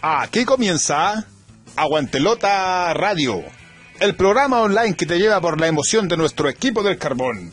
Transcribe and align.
Aquí 0.00 0.44
comienza 0.44 1.26
Aguantelota 1.74 2.94
Radio, 2.94 3.42
el 3.98 4.14
programa 4.14 4.60
online 4.60 4.94
que 4.94 5.06
te 5.06 5.18
lleva 5.18 5.40
por 5.40 5.60
la 5.60 5.66
emoción 5.66 6.06
de 6.06 6.16
nuestro 6.16 6.48
equipo 6.48 6.84
del 6.84 6.98
carbón. 6.98 7.50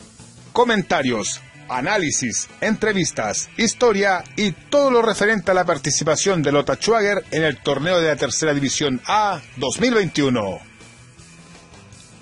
Comentarios, 0.53 1.41
análisis, 1.69 2.47
entrevistas, 2.61 3.49
historia 3.57 4.23
y 4.37 4.51
todo 4.51 4.91
lo 4.91 5.01
referente 5.01 5.49
a 5.49 5.55
la 5.55 5.65
participación 5.65 6.43
de 6.43 6.51
Lota 6.51 6.75
Schwager 6.75 7.25
en 7.31 7.43
el 7.43 7.57
torneo 7.57 7.99
de 7.99 8.09
la 8.09 8.15
Tercera 8.15 8.53
División 8.53 9.01
A 9.07 9.41
2021. 9.55 10.59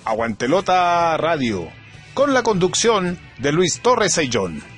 Aguantelota 0.06 1.18
Radio, 1.18 1.68
con 2.14 2.34
la 2.34 2.44
conducción 2.44 3.20
de 3.40 3.52
Luis 3.52 3.82
Torres 3.82 4.18
Ayllón. 4.18 4.73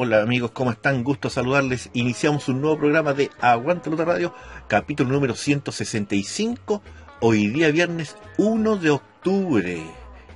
Hola 0.00 0.22
amigos, 0.22 0.52
¿cómo 0.52 0.70
están? 0.70 1.02
Gusto 1.02 1.28
saludarles. 1.28 1.90
Iniciamos 1.92 2.48
un 2.48 2.60
nuevo 2.60 2.78
programa 2.78 3.14
de 3.14 3.32
Aguante 3.40 3.90
Lota 3.90 4.04
Radio, 4.04 4.32
capítulo 4.68 5.10
número 5.10 5.34
165, 5.34 6.80
hoy 7.18 7.48
día 7.48 7.72
viernes 7.72 8.14
1 8.36 8.76
de 8.76 8.90
octubre. 8.90 9.82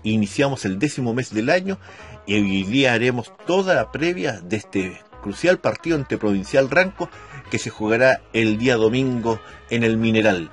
Iniciamos 0.02 0.64
el 0.64 0.80
décimo 0.80 1.14
mes 1.14 1.32
del 1.32 1.48
año 1.48 1.78
y 2.26 2.34
hoy 2.34 2.64
día 2.64 2.92
haremos 2.92 3.32
toda 3.46 3.76
la 3.76 3.92
previa 3.92 4.40
de 4.40 4.56
este 4.56 5.00
crucial 5.22 5.60
partido 5.60 5.96
ante 5.96 6.18
Provincial 6.18 6.68
Ranco 6.68 7.08
que 7.48 7.60
se 7.60 7.70
jugará 7.70 8.20
el 8.32 8.58
día 8.58 8.74
domingo 8.74 9.38
en 9.70 9.84
el 9.84 9.96
Mineral. 9.96 10.50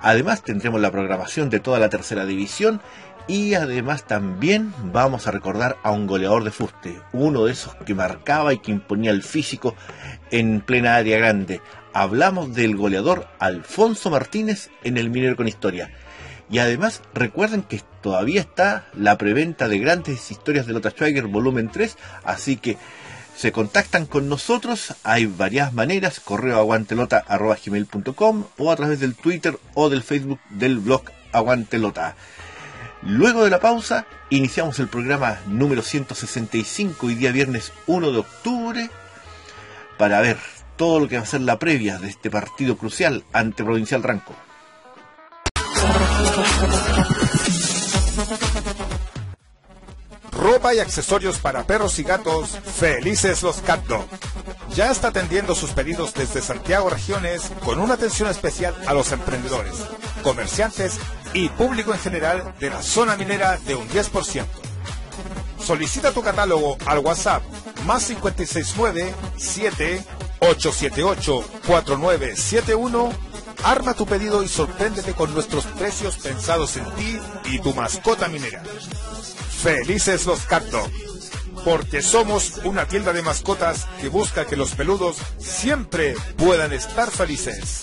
Además 0.00 0.42
tendremos 0.42 0.80
la 0.80 0.90
programación 0.90 1.48
de 1.48 1.60
toda 1.60 1.78
la 1.78 1.90
tercera 1.90 2.24
división 2.24 2.80
y 3.28 3.54
además 3.54 4.04
también 4.04 4.72
vamos 4.84 5.26
a 5.26 5.30
recordar 5.30 5.76
a 5.82 5.90
un 5.92 6.06
goleador 6.06 6.44
de 6.44 6.50
fuste, 6.50 6.98
uno 7.12 7.44
de 7.44 7.52
esos 7.52 7.74
que 7.86 7.94
marcaba 7.94 8.54
y 8.54 8.58
que 8.58 8.72
imponía 8.72 9.10
el 9.10 9.22
físico 9.22 9.76
en 10.30 10.62
plena 10.62 10.96
área 10.96 11.18
grande. 11.18 11.60
Hablamos 11.92 12.54
del 12.54 12.74
goleador 12.74 13.28
Alfonso 13.38 14.10
Martínez 14.10 14.70
en 14.82 14.96
el 14.96 15.10
Minero 15.10 15.36
con 15.36 15.46
Historia. 15.46 15.90
Y 16.50 16.58
además 16.60 17.02
recuerden 17.12 17.62
que 17.62 17.82
todavía 18.00 18.40
está 18.40 18.86
la 18.94 19.18
preventa 19.18 19.68
de 19.68 19.78
grandes 19.78 20.30
historias 20.30 20.66
de 20.66 20.72
Lota 20.72 20.90
Schweiger 20.90 21.26
volumen 21.26 21.68
3, 21.70 21.98
así 22.24 22.56
que 22.56 22.78
se 23.36 23.52
contactan 23.52 24.06
con 24.06 24.30
nosotros, 24.30 24.94
hay 25.04 25.26
varias 25.26 25.74
maneras, 25.74 26.18
correo 26.18 26.56
aguantelota.gmail.com 26.56 28.44
o 28.56 28.72
a 28.72 28.76
través 28.76 29.00
del 29.00 29.14
Twitter 29.14 29.58
o 29.74 29.90
del 29.90 30.02
Facebook 30.02 30.40
del 30.48 30.78
blog 30.78 31.02
Aguantelota. 31.30 32.16
Luego 33.02 33.44
de 33.44 33.50
la 33.50 33.60
pausa, 33.60 34.06
iniciamos 34.28 34.78
el 34.80 34.88
programa 34.88 35.38
número 35.46 35.82
165 35.82 37.10
y 37.10 37.14
día 37.14 37.30
viernes 37.30 37.72
1 37.86 38.10
de 38.10 38.18
octubre 38.18 38.90
para 39.96 40.20
ver 40.20 40.38
todo 40.76 41.00
lo 41.00 41.08
que 41.08 41.16
va 41.16 41.22
a 41.22 41.26
ser 41.26 41.42
la 41.42 41.58
previa 41.58 41.98
de 41.98 42.08
este 42.08 42.30
partido 42.30 42.76
crucial 42.76 43.24
ante 43.32 43.64
Provincial 43.64 44.02
Ranco. 44.02 44.34
Ropa 50.32 50.74
y 50.74 50.78
accesorios 50.78 51.38
para 51.38 51.64
perros 51.64 51.98
y 51.98 52.04
gatos, 52.04 52.50
felices 52.50 53.42
los 53.42 53.56
Cat 53.60 53.84
Dog. 53.86 54.06
Ya 54.74 54.90
está 54.90 55.08
atendiendo 55.08 55.54
sus 55.54 55.70
pedidos 55.70 56.14
desde 56.14 56.40
Santiago 56.40 56.90
Regiones 56.90 57.50
con 57.64 57.80
una 57.80 57.94
atención 57.94 58.28
especial 58.28 58.74
a 58.86 58.94
los 58.94 59.10
emprendedores, 59.12 59.74
comerciantes 60.22 60.98
y 61.34 61.48
público 61.50 61.92
en 61.92 62.00
general 62.00 62.54
de 62.58 62.70
la 62.70 62.82
zona 62.82 63.16
minera 63.16 63.58
de 63.58 63.74
un 63.74 63.88
10%. 63.88 64.44
Solicita 65.64 66.12
tu 66.12 66.22
catálogo 66.22 66.78
al 66.86 66.98
WhatsApp 67.00 67.42
más 67.84 68.06
569 68.06 69.14
7 69.36 70.04
878 70.40 71.44
4971 71.66 73.28
Arma 73.64 73.94
tu 73.94 74.06
pedido 74.06 74.42
y 74.42 74.48
sorpréndete 74.48 75.12
con 75.12 75.34
nuestros 75.34 75.64
precios 75.64 76.16
pensados 76.16 76.76
en 76.76 76.84
ti 76.94 77.18
y 77.46 77.58
tu 77.58 77.74
mascota 77.74 78.28
minera. 78.28 78.62
Felices 79.62 80.26
los 80.26 80.40
Cat 80.42 80.64
Dog, 80.66 80.90
porque 81.64 82.02
somos 82.02 82.60
una 82.64 82.86
tienda 82.86 83.12
de 83.12 83.22
mascotas 83.22 83.86
que 84.00 84.08
busca 84.08 84.46
que 84.46 84.56
los 84.56 84.72
peludos 84.72 85.16
siempre 85.38 86.14
puedan 86.36 86.72
estar 86.72 87.10
felices. 87.10 87.82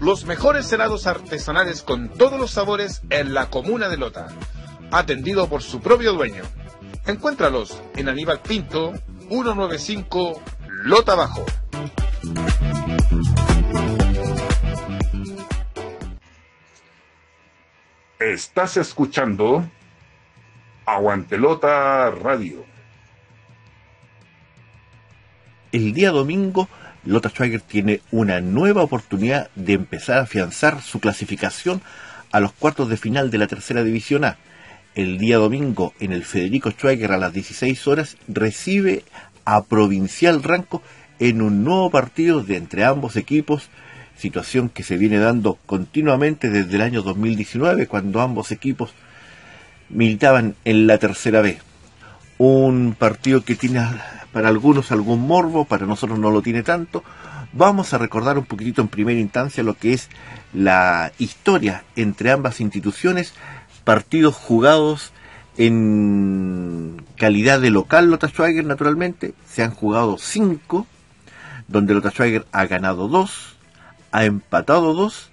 los 0.00 0.24
mejores 0.24 0.72
helados 0.72 1.06
artesanales 1.06 1.82
con 1.82 2.08
todos 2.08 2.40
los 2.40 2.50
sabores 2.50 3.02
en 3.10 3.34
la 3.34 3.50
comuna 3.50 3.88
de 3.88 3.98
Lota, 3.98 4.28
atendido 4.90 5.48
por 5.48 5.62
su 5.62 5.80
propio 5.80 6.14
dueño. 6.14 6.42
Encuéntralos 7.06 7.80
en 7.96 8.08
Aníbal 8.08 8.40
Pinto, 8.40 8.94
195 9.28 10.42
Lota 10.84 11.14
Bajo. 11.14 11.44
Estás 18.18 18.76
escuchando 18.78 19.68
Aguantelota 20.86 22.10
Radio. 22.10 22.64
El 25.72 25.92
día 25.92 26.10
domingo 26.10 26.68
Lotta 27.04 27.30
Schweiger 27.30 27.60
tiene 27.60 28.00
una 28.10 28.40
nueva 28.40 28.82
oportunidad 28.82 29.48
de 29.54 29.72
empezar 29.72 30.18
a 30.18 30.22
afianzar 30.22 30.82
su 30.82 31.00
clasificación 31.00 31.80
a 32.30 32.40
los 32.40 32.52
cuartos 32.52 32.88
de 32.88 32.96
final 32.96 33.30
de 33.30 33.38
la 33.38 33.46
tercera 33.46 33.82
división 33.82 34.24
A. 34.24 34.36
El 34.94 35.18
día 35.18 35.38
domingo, 35.38 35.94
en 36.00 36.12
el 36.12 36.24
Federico 36.24 36.70
Schweiger 36.70 37.12
a 37.12 37.18
las 37.18 37.32
16 37.32 37.86
horas, 37.86 38.16
recibe 38.28 39.04
a 39.44 39.62
Provincial 39.62 40.42
Ranco 40.42 40.82
en 41.18 41.42
un 41.42 41.64
nuevo 41.64 41.90
partido 41.90 42.42
de 42.42 42.56
entre 42.56 42.84
ambos 42.84 43.16
equipos, 43.16 43.68
situación 44.16 44.68
que 44.68 44.82
se 44.82 44.96
viene 44.96 45.18
dando 45.18 45.58
continuamente 45.66 46.50
desde 46.50 46.74
el 46.76 46.82
año 46.82 47.02
2019, 47.02 47.86
cuando 47.86 48.20
ambos 48.20 48.52
equipos 48.52 48.92
militaban 49.88 50.54
en 50.64 50.86
la 50.86 50.98
tercera 50.98 51.40
B. 51.40 51.58
Un 52.38 52.94
partido 52.98 53.44
que 53.44 53.54
tiene 53.54 53.80
para 54.32 54.48
algunos 54.48 54.92
algún 54.92 55.26
morbo, 55.26 55.64
para 55.64 55.86
nosotros 55.86 56.18
no 56.18 56.30
lo 56.30 56.42
tiene 56.42 56.62
tanto. 56.62 57.02
Vamos 57.52 57.92
a 57.92 57.98
recordar 57.98 58.38
un 58.38 58.44
poquitito 58.44 58.80
en 58.80 58.88
primera 58.88 59.18
instancia 59.18 59.62
lo 59.62 59.74
que 59.74 59.92
es 59.92 60.08
la 60.52 61.12
historia 61.18 61.84
entre 61.96 62.30
ambas 62.30 62.60
instituciones, 62.60 63.34
partidos 63.84 64.36
jugados 64.36 65.12
en 65.56 67.04
calidad 67.16 67.60
de 67.60 67.70
local 67.70 68.10
Lota 68.10 68.28
Schweiger 68.28 68.64
naturalmente, 68.64 69.34
se 69.46 69.62
han 69.62 69.72
jugado 69.72 70.16
cinco, 70.18 70.86
donde 71.68 71.94
Lota 71.94 72.10
Schweiger 72.10 72.46
ha 72.52 72.66
ganado 72.66 73.08
dos, 73.08 73.56
ha 74.12 74.24
empatado 74.24 74.94
dos 74.94 75.30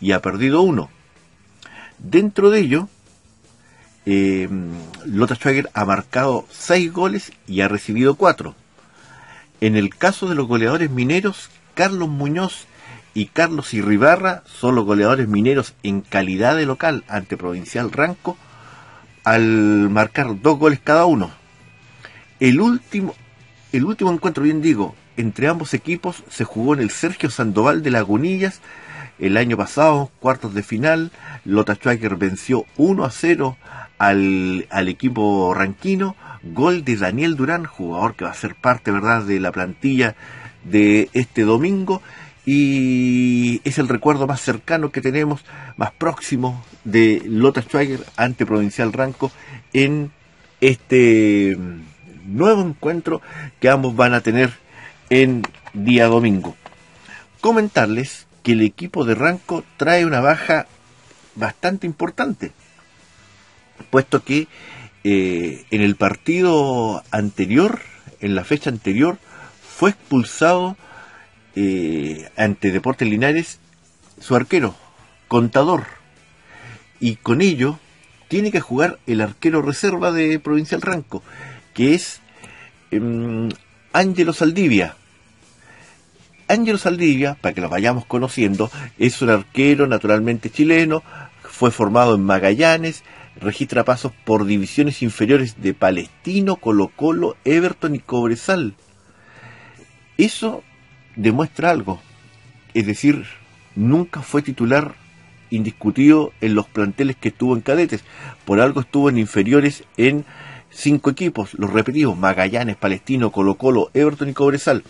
y 0.00 0.12
ha 0.12 0.22
perdido 0.22 0.62
uno. 0.62 0.90
Dentro 1.98 2.50
de 2.50 2.60
ello, 2.60 2.88
eh, 4.06 4.48
Lothar 5.04 5.36
Schwager 5.36 5.70
ha 5.74 5.84
marcado 5.84 6.46
6 6.50 6.92
goles 6.92 7.32
y 7.46 7.60
ha 7.60 7.68
recibido 7.68 8.16
4. 8.16 8.54
En 9.60 9.76
el 9.76 9.94
caso 9.94 10.28
de 10.28 10.34
los 10.34 10.46
goleadores 10.46 10.90
mineros, 10.90 11.50
Carlos 11.74 12.08
Muñoz 12.08 12.66
y 13.14 13.26
Carlos 13.26 13.72
Irribarra 13.72 14.42
son 14.46 14.74
los 14.74 14.84
goleadores 14.84 15.28
mineros 15.28 15.74
en 15.82 16.00
calidad 16.00 16.56
de 16.56 16.66
local 16.66 17.04
ante 17.08 17.36
Provincial 17.36 17.92
Ranco 17.92 18.36
al 19.22 19.88
marcar 19.88 20.40
dos 20.42 20.58
goles 20.58 20.80
cada 20.82 21.06
uno. 21.06 21.30
El 22.40 22.60
último, 22.60 23.14
el 23.72 23.84
último 23.84 24.12
encuentro, 24.12 24.42
bien 24.42 24.60
digo, 24.60 24.94
entre 25.16 25.48
ambos 25.48 25.72
equipos 25.72 26.24
se 26.28 26.44
jugó 26.44 26.74
en 26.74 26.80
el 26.80 26.90
Sergio 26.90 27.30
Sandoval 27.30 27.82
de 27.82 27.90
Lagunillas 27.90 28.60
el 29.18 29.36
año 29.36 29.56
pasado, 29.56 30.10
cuartos 30.20 30.54
de 30.54 30.62
final. 30.62 31.12
Lota 31.44 31.76
Schwager 31.76 32.16
venció 32.16 32.66
1 32.76 33.04
a 33.04 33.10
0 33.10 33.56
al, 33.98 34.66
al 34.70 34.88
equipo 34.88 35.54
ranquino. 35.54 36.16
Gol 36.42 36.84
de 36.84 36.96
Daniel 36.96 37.36
Durán, 37.36 37.64
jugador 37.64 38.14
que 38.14 38.24
va 38.24 38.30
a 38.30 38.34
ser 38.34 38.54
parte, 38.54 38.90
¿verdad?, 38.90 39.22
de 39.22 39.40
la 39.40 39.52
plantilla 39.52 40.14
de 40.64 41.08
este 41.12 41.42
domingo 41.42 42.02
y 42.46 43.62
es 43.64 43.78
el 43.78 43.88
recuerdo 43.88 44.26
más 44.26 44.40
cercano 44.40 44.90
que 44.90 45.00
tenemos, 45.00 45.44
más 45.76 45.92
próximo 45.92 46.62
de 46.84 47.22
Lota 47.24 47.62
Schwager 47.62 48.04
ante 48.16 48.44
Provincial 48.44 48.92
Ranco 48.92 49.30
en 49.72 50.12
este 50.60 51.56
nuevo 52.26 52.62
encuentro 52.62 53.22
que 53.60 53.70
ambos 53.70 53.96
van 53.96 54.14
a 54.14 54.20
tener 54.20 54.52
en 55.08 55.42
día 55.72 56.06
domingo. 56.06 56.54
Comentarles 57.40 58.26
que 58.42 58.52
el 58.52 58.62
equipo 58.62 59.04
de 59.04 59.14
Ranco 59.14 59.64
trae 59.78 60.04
una 60.04 60.20
baja 60.20 60.66
bastante 61.34 61.86
importante, 61.86 62.52
puesto 63.90 64.22
que 64.22 64.48
eh, 65.04 65.64
en 65.70 65.80
el 65.82 65.96
partido 65.96 67.02
anterior, 67.10 67.80
en 68.20 68.34
la 68.34 68.44
fecha 68.44 68.70
anterior, 68.70 69.18
fue 69.76 69.90
expulsado 69.90 70.76
eh, 71.56 72.28
ante 72.36 72.70
Deportes 72.70 73.08
Linares 73.08 73.60
su 74.20 74.34
arquero, 74.34 74.74
contador. 75.28 75.84
Y 77.00 77.16
con 77.16 77.42
ello 77.42 77.78
tiene 78.28 78.50
que 78.50 78.60
jugar 78.60 78.98
el 79.06 79.20
arquero 79.20 79.62
reserva 79.62 80.10
de 80.10 80.38
Provincial 80.38 80.80
Ranco, 80.80 81.22
que 81.74 81.94
es 81.94 82.20
eh, 82.90 83.48
Ángelo 83.92 84.32
Saldivia. 84.32 84.96
Ángelo 86.48 86.78
Saldivia, 86.78 87.34
para 87.40 87.54
que 87.54 87.60
lo 87.60 87.68
vayamos 87.68 88.06
conociendo, 88.06 88.70
es 88.98 89.20
un 89.22 89.30
arquero 89.30 89.86
naturalmente 89.86 90.50
chileno, 90.50 91.02
fue 91.42 91.70
formado 91.70 92.14
en 92.14 92.24
Magallanes, 92.24 93.02
registra 93.40 93.84
pasos 93.84 94.12
por 94.24 94.44
divisiones 94.44 95.02
inferiores 95.02 95.60
de 95.60 95.74
Palestino, 95.74 96.56
Colo 96.56 96.90
Colo, 96.94 97.36
Everton 97.44 97.94
y 97.94 97.98
Cobresal. 97.98 98.74
Eso 100.16 100.62
demuestra 101.16 101.70
algo. 101.70 102.00
Es 102.74 102.86
decir, 102.86 103.24
nunca 103.74 104.22
fue 104.22 104.42
titular 104.42 104.94
indiscutido 105.50 106.32
en 106.40 106.54
los 106.54 106.66
planteles 106.66 107.16
que 107.16 107.28
estuvo 107.28 107.54
en 107.54 107.62
cadetes. 107.62 108.04
Por 108.44 108.60
algo 108.60 108.80
estuvo 108.80 109.08
en 109.08 109.18
inferiores 109.18 109.84
en 109.96 110.24
cinco 110.70 111.10
equipos, 111.10 111.54
los 111.54 111.72
repetimos, 111.72 112.18
Magallanes, 112.18 112.76
Palestino, 112.76 113.30
Colo 113.30 113.54
Colo, 113.56 113.90
Everton 113.94 114.30
y 114.30 114.32
Cobresal. 114.32 114.82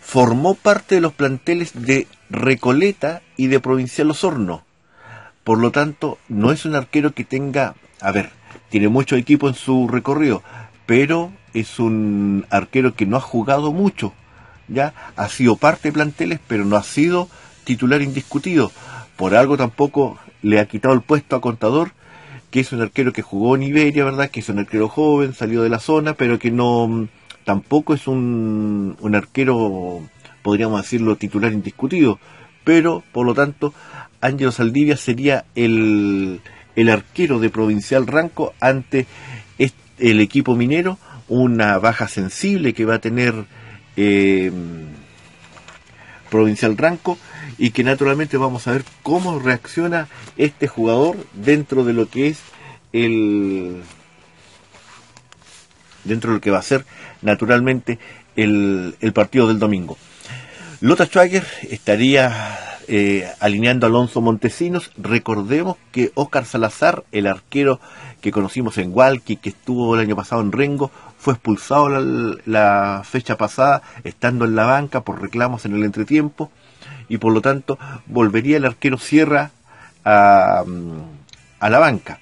Formó 0.00 0.54
parte 0.54 0.96
de 0.96 1.00
los 1.00 1.12
planteles 1.12 1.72
de 1.74 2.06
Recoleta 2.30 3.22
y 3.36 3.48
de 3.48 3.60
Provincial 3.60 4.10
Osorno. 4.10 4.64
Por 5.48 5.60
lo 5.60 5.70
tanto, 5.72 6.18
no 6.28 6.52
es 6.52 6.66
un 6.66 6.74
arquero 6.74 7.14
que 7.14 7.24
tenga, 7.24 7.74
a 8.02 8.12
ver, 8.12 8.28
tiene 8.68 8.88
mucho 8.88 9.16
equipo 9.16 9.48
en 9.48 9.54
su 9.54 9.88
recorrido, 9.88 10.42
pero 10.84 11.32
es 11.54 11.78
un 11.78 12.44
arquero 12.50 12.92
que 12.94 13.06
no 13.06 13.16
ha 13.16 13.22
jugado 13.22 13.72
mucho 13.72 14.12
ya 14.68 14.92
ha 15.16 15.26
sido 15.30 15.56
parte 15.56 15.88
de 15.88 15.94
planteles, 15.94 16.38
pero 16.46 16.66
no 16.66 16.76
ha 16.76 16.82
sido 16.82 17.30
titular 17.64 18.02
indiscutido. 18.02 18.70
Por 19.16 19.34
algo 19.34 19.56
tampoco 19.56 20.18
le 20.42 20.60
ha 20.60 20.66
quitado 20.66 20.92
el 20.92 21.00
puesto 21.00 21.34
a 21.34 21.40
Contador, 21.40 21.92
que 22.50 22.60
es 22.60 22.70
un 22.72 22.82
arquero 22.82 23.14
que 23.14 23.22
jugó 23.22 23.56
en 23.56 23.62
Iberia, 23.62 24.04
¿verdad? 24.04 24.28
Que 24.28 24.40
es 24.40 24.50
un 24.50 24.58
arquero 24.58 24.90
joven, 24.90 25.32
salió 25.32 25.62
de 25.62 25.70
la 25.70 25.78
zona, 25.78 26.12
pero 26.12 26.38
que 26.38 26.50
no 26.50 27.08
tampoco 27.44 27.94
es 27.94 28.06
un, 28.06 28.98
un 29.00 29.14
arquero, 29.14 30.02
podríamos 30.42 30.82
decirlo, 30.82 31.16
titular 31.16 31.54
indiscutido. 31.54 32.18
Pero, 32.64 33.02
por 33.12 33.24
lo 33.24 33.32
tanto, 33.32 33.72
Ángelo 34.20 34.52
Saldivia 34.52 34.96
sería 34.96 35.44
el, 35.54 36.40
el 36.76 36.88
arquero 36.88 37.38
de 37.38 37.50
Provincial 37.50 38.06
Ranco 38.06 38.54
ante 38.60 39.06
el 39.98 40.20
equipo 40.20 40.54
minero, 40.54 40.98
una 41.28 41.78
baja 41.78 42.08
sensible 42.08 42.72
que 42.72 42.84
va 42.84 42.94
a 42.94 43.00
tener 43.00 43.34
eh, 43.96 44.52
Provincial 46.30 46.76
Ranco 46.76 47.18
y 47.58 47.70
que 47.70 47.84
naturalmente 47.84 48.36
vamos 48.36 48.66
a 48.66 48.72
ver 48.72 48.84
cómo 49.02 49.38
reacciona 49.38 50.08
este 50.36 50.68
jugador 50.68 51.16
dentro 51.32 51.84
de 51.84 51.92
lo 51.92 52.08
que 52.08 52.28
es 52.28 52.38
el 52.92 53.82
dentro 56.04 56.30
de 56.30 56.36
lo 56.36 56.40
que 56.40 56.50
va 56.50 56.58
a 56.58 56.62
ser 56.62 56.84
naturalmente 57.22 57.98
el, 58.36 58.94
el 59.00 59.12
partido 59.12 59.48
del 59.48 59.58
domingo. 59.58 59.98
Lota 60.80 61.06
Schwager 61.06 61.44
estaría 61.68 62.67
eh, 62.88 63.30
alineando 63.40 63.86
a 63.86 63.90
Alonso 63.90 64.22
Montesinos. 64.22 64.90
Recordemos 64.96 65.76
que 65.92 66.10
Oscar 66.14 66.46
Salazar, 66.46 67.04
el 67.12 67.26
arquero 67.26 67.80
que 68.22 68.32
conocimos 68.32 68.78
en 68.78 68.92
Walkie, 68.94 69.36
que 69.36 69.50
estuvo 69.50 69.94
el 69.94 70.00
año 70.00 70.16
pasado 70.16 70.40
en 70.40 70.52
Rengo, 70.52 70.90
fue 71.18 71.34
expulsado 71.34 71.88
la, 72.46 73.02
fecha 73.04 73.36
pasada, 73.36 73.82
estando 74.04 74.46
en 74.46 74.56
la 74.56 74.64
banca 74.64 75.02
por 75.02 75.20
reclamos 75.20 75.66
en 75.66 75.74
el 75.74 75.84
entretiempo, 75.84 76.50
y 77.08 77.18
por 77.18 77.32
lo 77.32 77.42
tanto 77.42 77.78
volvería 78.06 78.56
el 78.56 78.64
arquero 78.64 78.96
Sierra 78.96 79.50
a, 80.04 80.64
a 81.60 81.70
la 81.70 81.78
banca. 81.78 82.20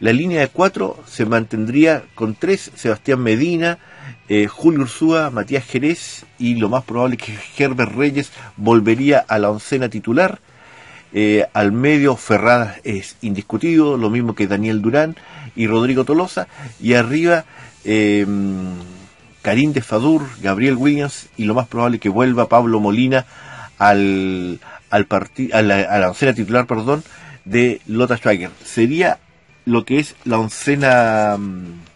La 0.00 0.14
línea 0.14 0.40
de 0.40 0.48
cuatro 0.48 0.98
se 1.06 1.26
mantendría 1.26 2.04
con 2.14 2.34
tres, 2.34 2.70
Sebastián 2.74 3.20
Medina, 3.20 3.78
eh, 4.30 4.46
Julio 4.46 4.82
Ursúa, 4.82 5.30
Matías 5.30 5.64
Jerez 5.64 6.24
y 6.38 6.54
lo 6.54 6.68
más 6.68 6.84
probable 6.84 7.16
que 7.16 7.36
Herbert 7.58 7.92
Reyes 7.92 8.30
volvería 8.56 9.18
a 9.18 9.40
la 9.40 9.50
oncena 9.50 9.88
titular. 9.88 10.38
Eh, 11.12 11.46
al 11.52 11.72
medio 11.72 12.14
Ferrada 12.14 12.76
es 12.84 13.16
indiscutido, 13.22 13.96
lo 13.96 14.08
mismo 14.08 14.36
que 14.36 14.46
Daniel 14.46 14.82
Durán 14.82 15.16
y 15.56 15.66
Rodrigo 15.66 16.04
Tolosa. 16.04 16.46
Y 16.80 16.94
arriba 16.94 17.44
eh, 17.84 18.24
Karim 19.42 19.72
de 19.72 19.82
Fadur, 19.82 20.22
Gabriel 20.40 20.76
Williams 20.76 21.26
y 21.36 21.46
lo 21.46 21.54
más 21.54 21.66
probable 21.66 21.98
que 21.98 22.08
vuelva 22.08 22.48
Pablo 22.48 22.78
Molina 22.78 23.26
al, 23.78 24.60
al 24.90 25.08
a, 25.52 25.62
la, 25.62 25.80
a 25.80 25.98
la 25.98 26.08
oncena 26.08 26.34
titular 26.34 26.68
perdón, 26.68 27.02
de 27.44 27.80
Lota 27.88 28.16
Schweiger. 28.16 28.50
Sería 28.64 29.18
lo 29.64 29.84
que 29.84 29.98
es 29.98 30.14
la 30.24 30.38
oncena 30.38 31.36
mm, 31.36 31.89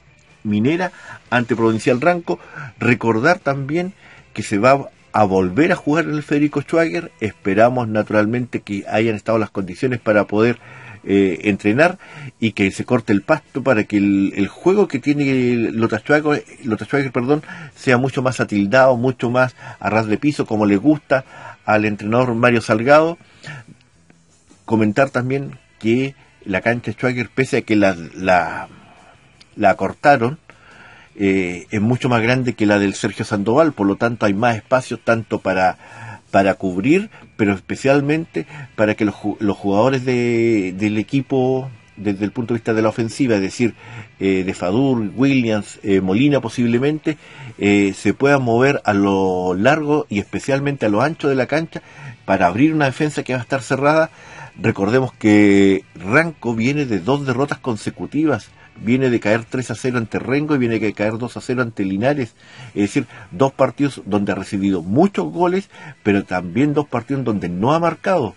minera 0.44 0.92
ante 1.30 1.56
Provincial 1.56 2.00
Ranco. 2.00 2.38
Recordar 2.78 3.40
también 3.40 3.94
que 4.32 4.42
se 4.42 4.58
va 4.58 4.88
a 5.12 5.24
volver 5.24 5.72
a 5.72 5.76
jugar 5.76 6.04
en 6.04 6.14
el 6.14 6.22
Federico 6.22 6.60
Schwager. 6.62 7.10
Esperamos 7.20 7.88
naturalmente 7.88 8.60
que 8.60 8.84
hayan 8.88 9.16
estado 9.16 9.38
las 9.38 9.50
condiciones 9.50 10.00
para 10.00 10.26
poder 10.26 10.58
eh, 11.06 11.50
entrenar 11.50 11.98
y 12.40 12.52
que 12.52 12.70
se 12.70 12.86
corte 12.86 13.12
el 13.12 13.20
pasto 13.20 13.62
para 13.62 13.84
que 13.84 13.98
el, 13.98 14.48
juego 14.48 14.88
que 14.88 14.98
tiene 14.98 15.54
Lota 15.70 15.98
Schwager, 15.98 17.12
perdón, 17.12 17.42
sea 17.76 17.98
mucho 17.98 18.22
más 18.22 18.40
atildado, 18.40 18.96
mucho 18.96 19.28
más 19.28 19.54
a 19.80 19.90
ras 19.90 20.06
de 20.06 20.16
piso, 20.16 20.46
como 20.46 20.64
le 20.64 20.78
gusta 20.78 21.26
al 21.66 21.84
entrenador 21.84 22.34
Mario 22.34 22.62
Salgado. 22.62 23.18
Comentar 24.64 25.10
también 25.10 25.58
que 25.78 26.14
la 26.46 26.62
cancha 26.62 26.92
Schwager, 26.92 27.28
pese 27.28 27.58
a 27.58 27.62
que 27.62 27.76
la, 27.76 27.94
la, 28.14 28.68
la 29.56 29.74
cortaron, 29.76 30.38
eh, 31.16 31.66
es 31.70 31.80
mucho 31.80 32.08
más 32.08 32.22
grande 32.22 32.54
que 32.54 32.66
la 32.66 32.78
del 32.78 32.94
Sergio 32.94 33.24
Sandoval, 33.24 33.72
por 33.72 33.86
lo 33.86 33.96
tanto 33.96 34.26
hay 34.26 34.34
más 34.34 34.56
espacio 34.56 34.98
tanto 34.98 35.38
para, 35.38 35.78
para 36.30 36.54
cubrir, 36.54 37.10
pero 37.36 37.52
especialmente 37.52 38.46
para 38.74 38.94
que 38.94 39.04
los, 39.04 39.14
los 39.38 39.56
jugadores 39.56 40.04
de, 40.04 40.74
del 40.76 40.98
equipo 40.98 41.70
desde 41.96 42.24
el 42.24 42.32
punto 42.32 42.52
de 42.52 42.58
vista 42.58 42.74
de 42.74 42.82
la 42.82 42.88
ofensiva, 42.88 43.36
es 43.36 43.40
decir, 43.40 43.74
eh, 44.18 44.42
de 44.44 44.54
Fadur, 44.54 45.12
Williams, 45.14 45.78
eh, 45.84 46.00
Molina 46.00 46.40
posiblemente, 46.40 47.16
se 47.56 48.14
puedan 48.14 48.42
mover 48.42 48.82
a 48.84 48.92
lo 48.94 49.54
largo 49.54 50.06
y 50.08 50.18
especialmente 50.18 50.86
a 50.86 50.88
lo 50.88 51.02
ancho 51.02 51.28
de 51.28 51.36
la 51.36 51.46
cancha 51.46 51.82
para 52.24 52.48
abrir 52.48 52.74
una 52.74 52.86
defensa 52.86 53.22
que 53.22 53.32
va 53.32 53.38
a 53.38 53.42
estar 53.42 53.62
cerrada. 53.62 54.10
Recordemos 54.60 55.12
que 55.12 55.84
Ranco 55.94 56.56
viene 56.56 56.84
de 56.84 56.98
dos 56.98 57.26
derrotas 57.26 57.58
consecutivas 57.58 58.50
viene 58.76 59.10
de 59.10 59.20
caer 59.20 59.44
3 59.44 59.70
a 59.70 59.74
0 59.74 59.98
ante 59.98 60.18
Rengo 60.18 60.54
y 60.54 60.58
viene 60.58 60.78
de 60.78 60.92
caer 60.92 61.18
2 61.18 61.36
a 61.36 61.40
0 61.40 61.62
ante 61.62 61.84
Linares. 61.84 62.34
Es 62.74 62.82
decir, 62.82 63.06
dos 63.30 63.52
partidos 63.52 64.02
donde 64.06 64.32
ha 64.32 64.34
recibido 64.34 64.82
muchos 64.82 65.32
goles, 65.32 65.70
pero 66.02 66.24
también 66.24 66.74
dos 66.74 66.86
partidos 66.86 67.24
donde 67.24 67.48
no 67.48 67.72
ha 67.72 67.78
marcado. 67.78 68.34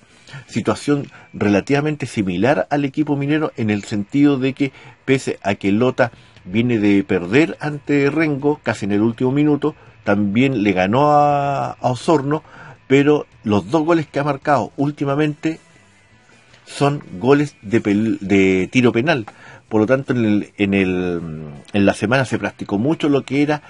Situación 0.47 1.07
relativamente 1.33 2.05
similar 2.05 2.67
al 2.69 2.85
equipo 2.85 3.15
minero 3.15 3.51
en 3.55 3.69
el 3.69 3.83
sentido 3.83 4.37
de 4.37 4.53
que, 4.53 4.71
pese 5.05 5.39
a 5.41 5.55
que 5.55 5.71
Lota 5.71 6.11
viene 6.43 6.79
de 6.79 7.03
perder 7.03 7.57
ante 7.59 8.09
Rengo 8.09 8.59
casi 8.63 8.85
en 8.85 8.91
el 8.91 9.01
último 9.01 9.31
minuto, 9.31 9.75
también 10.03 10.63
le 10.63 10.73
ganó 10.73 11.11
a, 11.11 11.77
Osorno, 11.81 12.43
pero 12.87 13.25
los 13.43 13.69
dos 13.69 13.83
goles 13.83 14.07
que 14.07 14.19
ha 14.19 14.23
marcado 14.23 14.71
últimamente 14.77 15.59
son 16.65 17.01
goles 17.19 17.55
de, 17.61 17.79
de 18.21 18.69
tiro 18.71 18.91
penal. 18.91 19.25
Por 19.69 19.81
lo 19.81 19.87
tanto, 19.87 20.13
en, 20.13 20.25
el, 20.25 20.53
en, 20.57 20.73
el, 20.73 21.21
en 21.73 21.85
la 21.85 21.93
semana 21.93 22.25
se 22.25 22.39
practicó 22.39 22.77
mucho 22.77 23.09
lo 23.09 23.23
que 23.23 23.41
era 23.41 23.61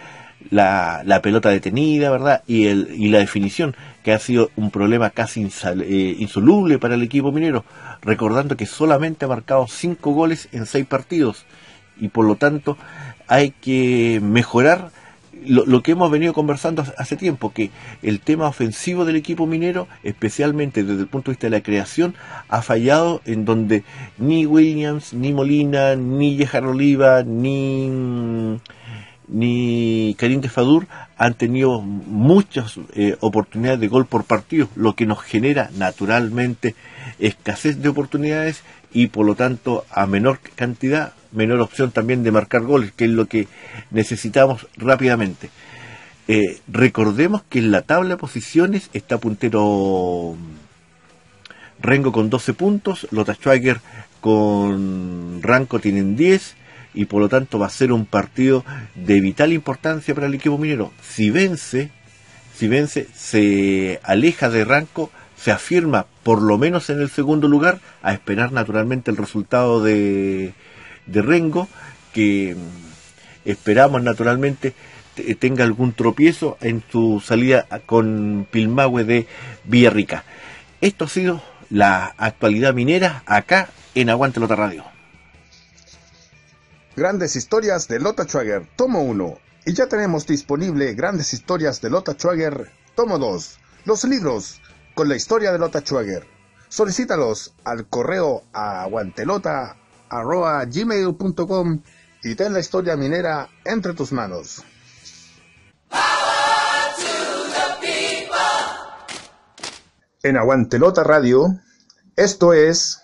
la, 0.51 1.01
la 1.03 1.21
pelota 1.21 1.49
detenida, 1.49 2.11
¿verdad? 2.11 2.43
Y, 2.47 2.67
el, 2.67 2.89
y 2.95 3.09
la 3.09 3.19
definición, 3.19 3.75
que 4.03 4.13
ha 4.13 4.19
sido 4.19 4.51
un 4.55 4.71
problema 4.71 5.09
casi 5.09 5.47
eh, 5.65 6.15
insoluble 6.19 6.79
para 6.79 6.95
el 6.95 7.03
equipo 7.03 7.31
minero, 7.31 7.65
recordando 8.01 8.55
que 8.55 8.65
solamente 8.65 9.25
ha 9.25 9.27
marcado 9.27 9.67
cinco 9.67 10.11
goles 10.11 10.47
en 10.51 10.65
seis 10.65 10.85
partidos 10.85 11.45
y 11.99 12.09
por 12.09 12.25
lo 12.25 12.35
tanto 12.35 12.77
hay 13.27 13.51
que 13.51 14.19
mejorar 14.21 14.91
lo, 15.46 15.84
que 15.84 15.91
hemos 15.91 16.12
venido 16.12 16.34
conversando 16.34 16.84
hace 16.98 17.15
tiempo, 17.15 17.53
que 17.53 17.72
el 18.01 18.20
tema 18.20 18.48
ofensivo 18.48 19.06
del 19.06 19.15
equipo 19.15 19.48
minero, 19.48 19.88
especialmente 20.03 20.84
desde 20.84 21.01
el 21.01 21.08
punto 21.08 21.32
de 21.32 21.34
vista 21.34 21.48
de 21.48 21.51
la 21.51 21.63
creación, 21.63 22.15
ha 22.50 22.62
fallado 22.62 23.22
en 23.25 23.46
donde 23.46 23.84
ni 24.17 24.46
Williams, 24.46 25.13
ni 25.13 25.34
Molina, 25.34 25.96
ni 25.96 26.36
Yejar 26.36 26.65
Oliva, 26.65 27.24
ni, 27.24 28.60
ni 29.27 30.15
Karim 30.17 30.41
de 30.41 30.50
Fadur 30.50 30.88
han 31.17 31.34
tenido 31.34 31.81
muchas 31.81 32.79
eh, 32.93 33.17
oportunidades 33.19 33.79
de 33.79 33.88
gol 33.88 34.05
por 34.05 34.24
partido, 34.24 34.69
lo 34.75 34.96
que 34.96 35.05
nos 35.05 35.22
genera 35.22 35.69
naturalmente 35.77 36.75
escasez 37.19 37.81
de 37.81 37.89
oportunidades 37.89 38.63
y 38.93 39.07
por 39.07 39.25
lo 39.25 39.36
tanto 39.36 39.86
a 39.91 40.05
menor 40.07 40.39
cantidad 40.55 41.13
menor 41.31 41.60
opción 41.60 41.91
también 41.91 42.24
de 42.24 42.31
marcar 42.31 42.62
goles, 42.63 42.91
que 42.91 43.05
es 43.05 43.12
lo 43.12 43.25
que 43.25 43.48
necesitamos 43.91 44.67
rápidamente. 44.75 45.50
Eh, 46.27 46.60
recordemos 46.67 47.43
que 47.50 47.60
en 47.60 47.72
la 47.72 47.84
tabla 47.84 48.10
de 48.10 48.17
posiciones 48.17 48.89
está 48.93 49.17
puntero 49.17 50.36
Rengo 51.79 52.12
con 52.12 52.29
12 52.29 52.53
puntos, 52.53 53.07
Lota 53.12 53.36
Schwager 53.36 53.81
con 54.19 55.41
Ranco 55.41 55.79
tienen 55.79 56.15
10 56.15 56.55
y 56.94 57.06
por 57.06 57.22
lo 57.22 57.29
tanto 57.29 57.60
va 57.60 57.67
a 57.67 57.72
ser 57.72 57.91
un 57.91 58.06
partido 58.06 58.65
de 58.96 59.20
vital 59.22 59.53
importancia 59.53 60.13
para 60.15 60.27
el 60.27 60.34
equipo 60.34 60.58
minero. 60.58 60.91
Si 61.01 61.29
vence, 61.29 61.91
si 62.56 62.67
vence, 62.67 63.08
se 63.13 64.00
aleja 64.03 64.50
de 64.50 64.65
Ranco, 64.65 65.12
se 65.38 65.51
afirma 65.51 66.06
por 66.24 66.41
lo 66.41 66.58
menos 66.58 66.89
en 66.89 67.00
el 67.00 67.10
segundo 67.10 67.48
lugar, 67.48 67.79
a 68.01 68.13
esperar 68.13 68.51
naturalmente 68.51 69.12
el 69.12 69.17
resultado 69.17 69.84
de, 69.84 70.53
de 71.06 71.22
Rengo, 71.22 71.67
que 72.13 72.56
mm, 72.56 73.50
esperamos 73.50 74.01
naturalmente 74.01 74.74
tenga 75.39 75.63
algún 75.63 75.94
tropiezo 75.94 76.58
en 76.62 76.84
su 76.91 77.22
salida 77.25 77.65
con 77.86 78.48
Pilmahue 78.50 79.03
de 79.03 79.27
Villarrica. 79.65 80.24
Esto 80.82 81.06
ha 81.06 81.10
sido 81.10 81.41
la 81.70 82.13
actualidad 82.17 82.74
minera 82.74 83.24
acá 83.25 83.70
en 83.96 84.10
Aguante 84.10 84.39
Lota 84.39 84.56
Radio. 84.56 84.96
Grandes 86.97 87.35
historias 87.35 87.87
de 87.87 87.99
Lota 87.99 88.23
Schwager, 88.23 88.67
tomo 88.75 89.03
1. 89.03 89.37
Y 89.67 89.73
ya 89.75 89.85
tenemos 89.85 90.25
disponible 90.25 90.95
Grandes 90.95 91.31
historias 91.31 91.79
de 91.79 91.91
Lota 91.91 92.13
Schwager, 92.13 92.71
tomo 92.95 93.19
2. 93.19 93.59
Los 93.85 94.03
libros 94.05 94.59
con 94.95 95.07
la 95.07 95.15
historia 95.15 95.51
de 95.51 95.59
Lota 95.59 95.81
Schwager. 95.81 96.25
Solicítalos 96.69 97.53
al 97.65 97.87
correo 97.87 98.45
a 98.51 98.81
aguantelota 98.81 99.77
arroba 100.09 100.65
gmail.com 100.65 101.83
y 102.23 102.33
ten 102.33 102.53
la 102.53 102.61
historia 102.61 102.95
minera 102.95 103.47
entre 103.63 103.93
tus 103.93 104.11
manos. 104.11 104.63
En 110.23 110.35
Aguantelota 110.35 111.03
Radio, 111.03 111.59
esto 112.15 112.53
es... 112.53 113.03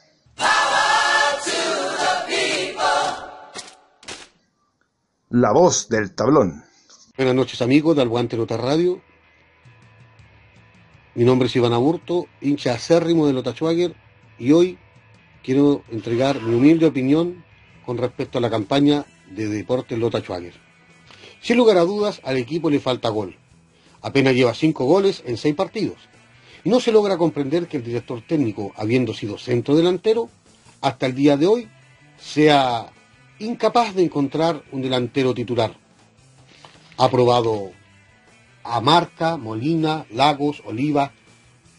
La 5.35 5.51
voz 5.51 5.89
del 5.89 6.13
tablón. 6.13 6.63
Buenas 7.17 7.33
noches 7.33 7.59
amigos 7.63 7.95
de 7.95 8.03
Aguantelota 8.03 8.55
Radio. 8.55 9.01
Mi 11.15 11.23
nombre 11.23 11.47
es 11.47 11.55
Iván 11.55 11.73
Aburto, 11.73 12.27
hincha 12.39 12.75
acérrimo 12.75 13.25
de 13.25 13.33
Lota 13.33 13.51
Schwager, 13.53 13.95
y 14.37 14.51
hoy 14.51 14.77
quiero 15.41 15.81
entregar 15.89 16.39
mi 16.39 16.53
humilde 16.53 16.85
opinión 16.85 17.43
con 17.83 17.97
respecto 17.97 18.37
a 18.37 18.41
la 18.41 18.51
campaña 18.51 19.07
de 19.31 19.47
Deportes 19.47 19.97
Lota 19.97 20.19
Schwager. 20.19 20.53
Sin 21.41 21.57
lugar 21.57 21.77
a 21.77 21.85
dudas, 21.85 22.21
al 22.23 22.37
equipo 22.37 22.69
le 22.69 22.79
falta 22.79 23.09
gol. 23.09 23.35
Apenas 24.03 24.35
lleva 24.35 24.53
cinco 24.53 24.85
goles 24.85 25.23
en 25.25 25.37
seis 25.37 25.55
partidos. 25.55 25.97
Y 26.63 26.69
no 26.69 26.79
se 26.79 26.91
logra 26.91 27.17
comprender 27.17 27.67
que 27.67 27.77
el 27.77 27.83
director 27.83 28.21
técnico, 28.21 28.71
habiendo 28.75 29.15
sido 29.15 29.39
centro 29.39 29.75
delantero, 29.75 30.29
hasta 30.79 31.07
el 31.07 31.15
día 31.15 31.37
de 31.37 31.47
hoy 31.47 31.69
sea 32.19 32.93
incapaz 33.43 33.93
de 33.95 34.03
encontrar 34.03 34.63
un 34.71 34.81
delantero 34.81 35.33
titular. 35.33 35.75
Ha 36.97 37.09
probado 37.09 37.71
a 38.63 38.81
Marca, 38.81 39.37
Molina, 39.37 40.05
Lagos, 40.11 40.61
Oliva, 40.65 41.11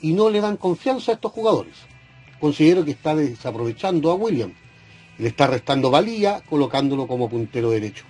y 0.00 0.12
no 0.12 0.30
le 0.30 0.40
dan 0.40 0.56
confianza 0.56 1.12
a 1.12 1.14
estos 1.14 1.32
jugadores 1.32 1.76
considero 2.44 2.84
que 2.84 2.90
está 2.90 3.14
desaprovechando 3.14 4.10
a 4.10 4.16
William. 4.16 4.52
Le 5.16 5.28
está 5.28 5.46
restando 5.46 5.90
valía 5.90 6.42
colocándolo 6.42 7.06
como 7.06 7.30
puntero 7.30 7.70
derecho, 7.70 8.04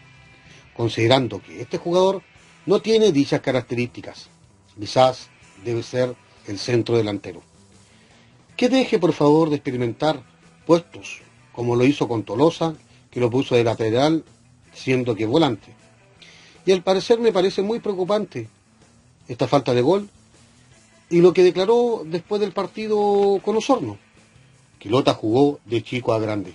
considerando 0.76 1.40
que 1.40 1.60
este 1.60 1.78
jugador 1.78 2.20
no 2.66 2.80
tiene 2.80 3.12
dichas 3.12 3.40
características. 3.40 4.28
Quizás 4.76 5.28
debe 5.64 5.84
ser 5.84 6.16
el 6.48 6.58
centro 6.58 6.96
delantero. 6.96 7.42
Que 8.56 8.68
deje 8.68 8.98
por 8.98 9.12
favor 9.12 9.50
de 9.50 9.56
experimentar 9.56 10.20
puestos, 10.66 11.20
como 11.52 11.76
lo 11.76 11.84
hizo 11.84 12.08
con 12.08 12.24
Tolosa, 12.24 12.74
que 13.14 13.20
lo 13.20 13.30
puso 13.30 13.54
de 13.54 13.64
lateral, 13.64 14.24
siendo 14.74 15.14
que 15.14 15.24
volante. 15.24 15.72
Y 16.66 16.72
al 16.72 16.82
parecer 16.82 17.20
me 17.20 17.32
parece 17.32 17.62
muy 17.62 17.78
preocupante 17.78 18.48
esta 19.28 19.46
falta 19.46 19.72
de 19.72 19.80
gol 19.80 20.10
y 21.08 21.20
lo 21.20 21.32
que 21.32 21.44
declaró 21.44 22.02
después 22.04 22.40
del 22.40 22.52
partido 22.52 23.40
con 23.42 23.56
Osorno. 23.56 23.98
Lota 24.84 25.14
jugó 25.14 25.60
de 25.64 25.82
chico 25.82 26.12
a 26.12 26.18
grande. 26.18 26.54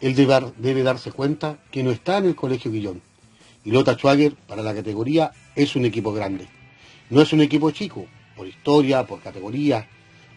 Él 0.00 0.16
debe, 0.16 0.82
darse 0.82 1.12
cuenta 1.12 1.58
que 1.70 1.84
no 1.84 1.92
está 1.92 2.18
en 2.18 2.26
el 2.26 2.34
Colegio 2.34 2.72
Guillón. 2.72 3.00
Y 3.64 3.70
Lota 3.70 3.94
Schwager, 3.94 4.34
para 4.34 4.62
la 4.62 4.74
categoría, 4.74 5.30
es 5.54 5.76
un 5.76 5.84
equipo 5.84 6.12
grande. 6.12 6.48
No 7.10 7.22
es 7.22 7.32
un 7.32 7.40
equipo 7.40 7.70
chico, 7.70 8.06
por 8.36 8.48
historia, 8.48 9.06
por 9.06 9.20
categoría. 9.20 9.88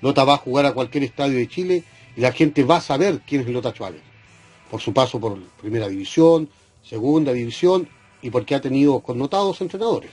Lota 0.02 0.24
va 0.24 0.36
a 0.36 0.38
jugar 0.38 0.68
a 0.68 0.74
cualquier 0.74 1.04
estadio 1.06 1.38
de 1.38 1.48
Chile 1.48 1.84
y 2.16 2.22
la 2.22 2.32
gente 2.32 2.64
va 2.64 2.78
a 2.78 2.82
saber 2.82 3.22
quién 3.26 3.42
es 3.42 3.48
Lota 3.48 3.72
Schwager. 3.72 4.15
Por 4.76 4.82
su 4.82 4.92
paso 4.92 5.22
por 5.22 5.42
Primera 5.62 5.88
División, 5.88 6.50
Segunda 6.84 7.32
División 7.32 7.88
y 8.22 8.30
porque 8.30 8.56
ha 8.56 8.60
tenido 8.60 9.00
connotados 9.00 9.62
entrenadores. 9.62 10.12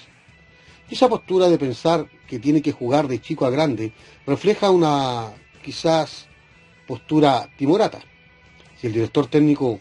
Esa 0.89 1.09
postura 1.09 1.49
de 1.49 1.59
pensar 1.59 2.09
que 2.29 2.39
tiene 2.39 2.63
que 2.63 2.71
jugar 2.71 3.09
de 3.09 3.21
chico 3.21 3.45
a 3.45 3.51
grande 3.51 3.93
refleja 4.25 4.71
una 4.71 5.33
quizás 5.65 6.29
postura 6.87 7.49
timorata. 7.59 8.03
Si 8.81 8.87
el 8.87 8.93
director 8.93 9.27
técnico 9.27 9.81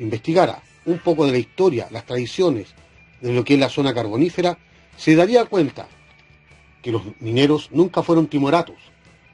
investigara 0.00 0.60
un 0.86 0.98
poco 0.98 1.24
de 1.24 1.30
la 1.30 1.38
historia, 1.38 1.86
las 1.92 2.04
tradiciones 2.04 2.74
de 3.20 3.32
lo 3.32 3.44
que 3.44 3.54
es 3.54 3.60
la 3.60 3.68
zona 3.68 3.94
carbonífera, 3.94 4.58
se 4.96 5.14
daría 5.14 5.44
cuenta 5.44 5.86
que 6.82 6.90
los 6.90 7.02
mineros 7.20 7.68
nunca 7.70 8.02
fueron 8.02 8.26
timoratos, 8.26 8.78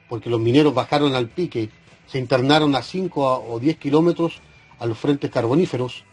porque 0.07 0.29
los 0.29 0.39
mineros 0.39 0.75
bajaron 0.75 1.15
al 1.15 1.29
pique, 1.29 1.71
se 2.05 2.19
internaron 2.19 2.75
a 2.75 2.83
5 2.83 3.45
o 3.49 3.59
10 3.59 3.77
kilómetros 3.77 4.39
a 4.79 4.85
los 4.85 4.97
frentes 4.97 5.31
carboníferos. 5.31 6.03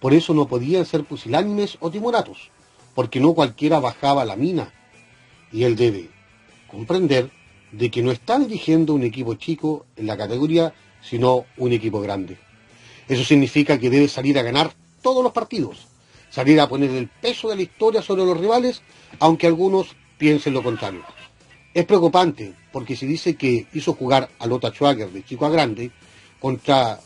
Por 0.00 0.14
eso 0.14 0.34
no 0.34 0.48
podían 0.48 0.86
ser 0.86 1.04
pusilánimes 1.04 1.76
o 1.80 1.90
timoratos, 1.90 2.50
porque 2.94 3.20
no 3.20 3.34
cualquiera 3.34 3.80
bajaba 3.80 4.24
la 4.24 4.36
mina. 4.36 4.72
Y 5.52 5.64
él 5.64 5.76
debe 5.76 6.08
comprender 6.68 7.30
de 7.72 7.90
que 7.90 8.02
no 8.02 8.10
está 8.10 8.38
dirigiendo 8.38 8.94
un 8.94 9.02
equipo 9.02 9.34
chico 9.34 9.86
en 9.96 10.06
la 10.06 10.16
categoría, 10.16 10.74
sino 11.02 11.44
un 11.56 11.72
equipo 11.72 12.00
grande. 12.00 12.38
Eso 13.08 13.24
significa 13.24 13.78
que 13.78 13.90
debe 13.90 14.08
salir 14.08 14.38
a 14.38 14.42
ganar 14.42 14.72
todos 15.02 15.22
los 15.22 15.32
partidos, 15.32 15.88
salir 16.30 16.60
a 16.60 16.68
poner 16.68 16.90
el 16.90 17.08
peso 17.08 17.48
de 17.48 17.56
la 17.56 17.62
historia 17.62 18.02
sobre 18.02 18.24
los 18.24 18.38
rivales, 18.38 18.82
aunque 19.18 19.46
algunos 19.46 19.96
piensen 20.18 20.54
lo 20.54 20.62
contrario. 20.62 21.02
Es 21.74 21.84
preocupante 21.84 22.54
porque 22.72 22.96
se 22.96 23.06
dice 23.06 23.36
que 23.36 23.66
hizo 23.72 23.94
jugar 23.94 24.28
a 24.38 24.46
Lota 24.46 24.70
Schwager 24.70 25.10
de 25.10 25.24
chico 25.24 25.46
a 25.46 25.50
grande 25.50 25.90
contra, 26.40 26.98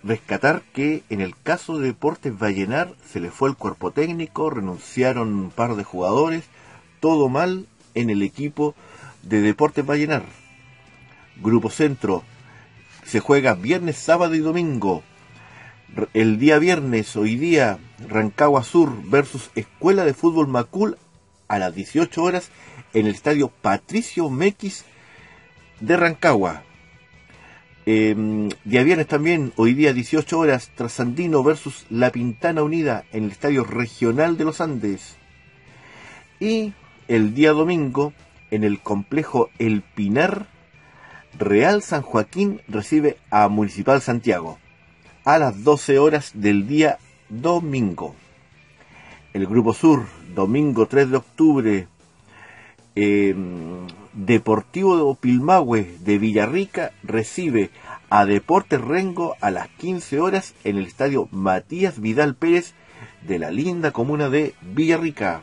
Rescatar 0.04 0.62
que 0.74 1.04
en 1.10 1.22
el 1.22 1.36
caso 1.36 1.80
de 1.80 1.88
Deportes 1.88 2.38
Vallenar 2.38 2.94
se 3.12 3.20
le 3.20 3.32
fue 3.32 3.50
el 3.50 3.56
cuerpo 3.56 3.92
técnico, 3.92 4.50
renunciaron 4.50 5.34
un 5.34 5.50
par 5.50 5.76
de 5.76 5.84
jugadores, 5.84 6.44
todo 7.00 7.30
mal 7.30 7.66
en 7.96 8.10
el 8.10 8.22
equipo 8.22 8.76
de 9.24 9.42
Deportes 9.42 9.86
Vallenar. 9.86 10.24
Grupo 11.42 11.70
Centro 11.70 12.24
se 13.04 13.20
juega 13.20 13.56
viernes, 13.56 13.98
sábado 13.98 14.36
y 14.36 14.40
domingo. 14.40 15.04
El 16.14 16.40
día 16.40 16.60
viernes, 16.60 17.16
hoy 17.16 17.36
día, 17.38 17.78
Rancagua 18.10 18.64
Sur 18.64 18.92
versus 19.06 19.50
Escuela 19.56 20.04
de 20.04 20.14
Fútbol 20.14 20.48
Macul 20.48 20.98
a 21.48 21.58
las 21.58 21.74
18 21.74 22.22
horas 22.22 22.50
en 22.94 23.06
el 23.06 23.14
estadio 23.14 23.50
Patricio 23.62 24.30
Mequis 24.30 24.84
de 25.80 25.96
Rancagua. 25.96 26.64
Eh, 27.86 28.50
día 28.66 28.84
viernes 28.84 29.08
también, 29.08 29.54
hoy 29.56 29.74
día 29.74 29.94
18 29.94 30.38
horas, 30.38 30.72
Trasandino 30.76 31.44
versus 31.44 31.86
La 31.90 32.12
Pintana 32.12 32.64
Unida 32.64 33.06
en 33.14 33.26
el 33.26 33.32
Estadio 33.32 33.64
Regional 33.64 34.38
de 34.38 34.44
los 34.44 34.60
Andes. 34.60 35.16
Y 36.42 36.74
el 37.08 37.36
día 37.36 37.52
domingo, 37.52 38.12
en 38.52 38.64
el 38.66 38.82
complejo 38.82 39.50
El 39.60 39.82
Pinar, 39.82 40.48
Real 41.38 41.82
San 41.82 42.02
Joaquín 42.02 42.62
recibe 42.68 43.18
a 43.30 43.48
Municipal 43.48 44.02
Santiago 44.02 44.58
a 45.26 45.40
las 45.40 45.64
12 45.64 45.98
horas 45.98 46.32
del 46.36 46.68
día 46.68 47.00
domingo. 47.30 48.16
El 49.34 49.48
Grupo 49.48 49.74
Sur, 49.74 50.06
domingo 50.36 50.86
3 50.86 51.10
de 51.10 51.18
octubre, 51.18 51.88
eh, 52.96 53.36
Deportivo 54.14 55.10
de 55.10 55.16
Pilmahue 55.20 55.98
de 56.00 56.18
Villarrica 56.20 56.92
recibe 57.04 57.72
a 58.10 58.26
Deportes 58.26 58.80
Rengo 58.80 59.36
a 59.42 59.52
las 59.52 59.68
15 59.68 60.22
horas 60.22 60.54
en 60.64 60.78
el 60.78 60.86
estadio 60.86 61.28
Matías 61.32 62.00
Vidal 62.00 62.36
Pérez 62.36 62.76
de 63.28 63.40
la 63.40 63.52
linda 63.52 63.92
comuna 63.92 64.30
de 64.30 64.54
Villarrica. 64.62 65.42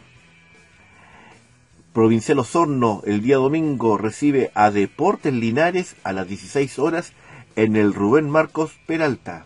Provincial 1.93 2.39
Osorno 2.39 3.03
el 3.05 3.21
día 3.21 3.37
domingo 3.37 3.99
recibe 3.99 4.53
a 4.55 4.71
Deportes 4.71 5.35
Linares 5.35 5.97
a 6.05 6.13
las 6.13 6.29
16 6.29 6.79
horas 6.79 7.13
en 7.57 7.77
el 7.77 7.93
Rubén 7.93 8.31
Marcos 8.31 8.73
Peralta. 8.87 9.45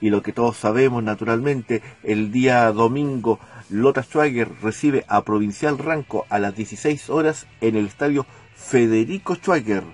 Y 0.00 0.10
lo 0.10 0.22
que 0.22 0.32
todos 0.32 0.56
sabemos 0.56 1.02
naturalmente, 1.02 1.82
el 2.02 2.30
día 2.30 2.70
domingo 2.72 3.40
Lota 3.70 4.02
Schwager 4.02 4.50
recibe 4.62 5.04
a 5.08 5.22
Provincial 5.22 5.78
Ranco 5.78 6.26
a 6.28 6.38
las 6.38 6.54
16 6.54 7.10
horas 7.10 7.46
en 7.60 7.76
el 7.76 7.86
estadio 7.86 8.26
Federico 8.54 9.34
Schwager. 9.36 9.84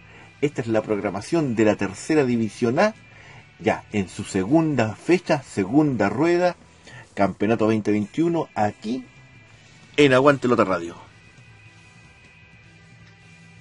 Esta 0.40 0.60
es 0.60 0.66
la 0.66 0.82
programación 0.82 1.54
de 1.54 1.64
la 1.64 1.76
tercera 1.76 2.24
división 2.24 2.80
A, 2.80 2.94
ya 3.60 3.84
en 3.92 4.08
su 4.08 4.24
segunda 4.24 4.96
fecha, 4.96 5.42
segunda 5.42 6.08
rueda, 6.08 6.56
campeonato 7.14 7.66
2021, 7.66 8.48
aquí 8.54 9.04
en 9.96 10.14
Aguante 10.14 10.48
Lota 10.48 10.64
Radio. 10.64 10.96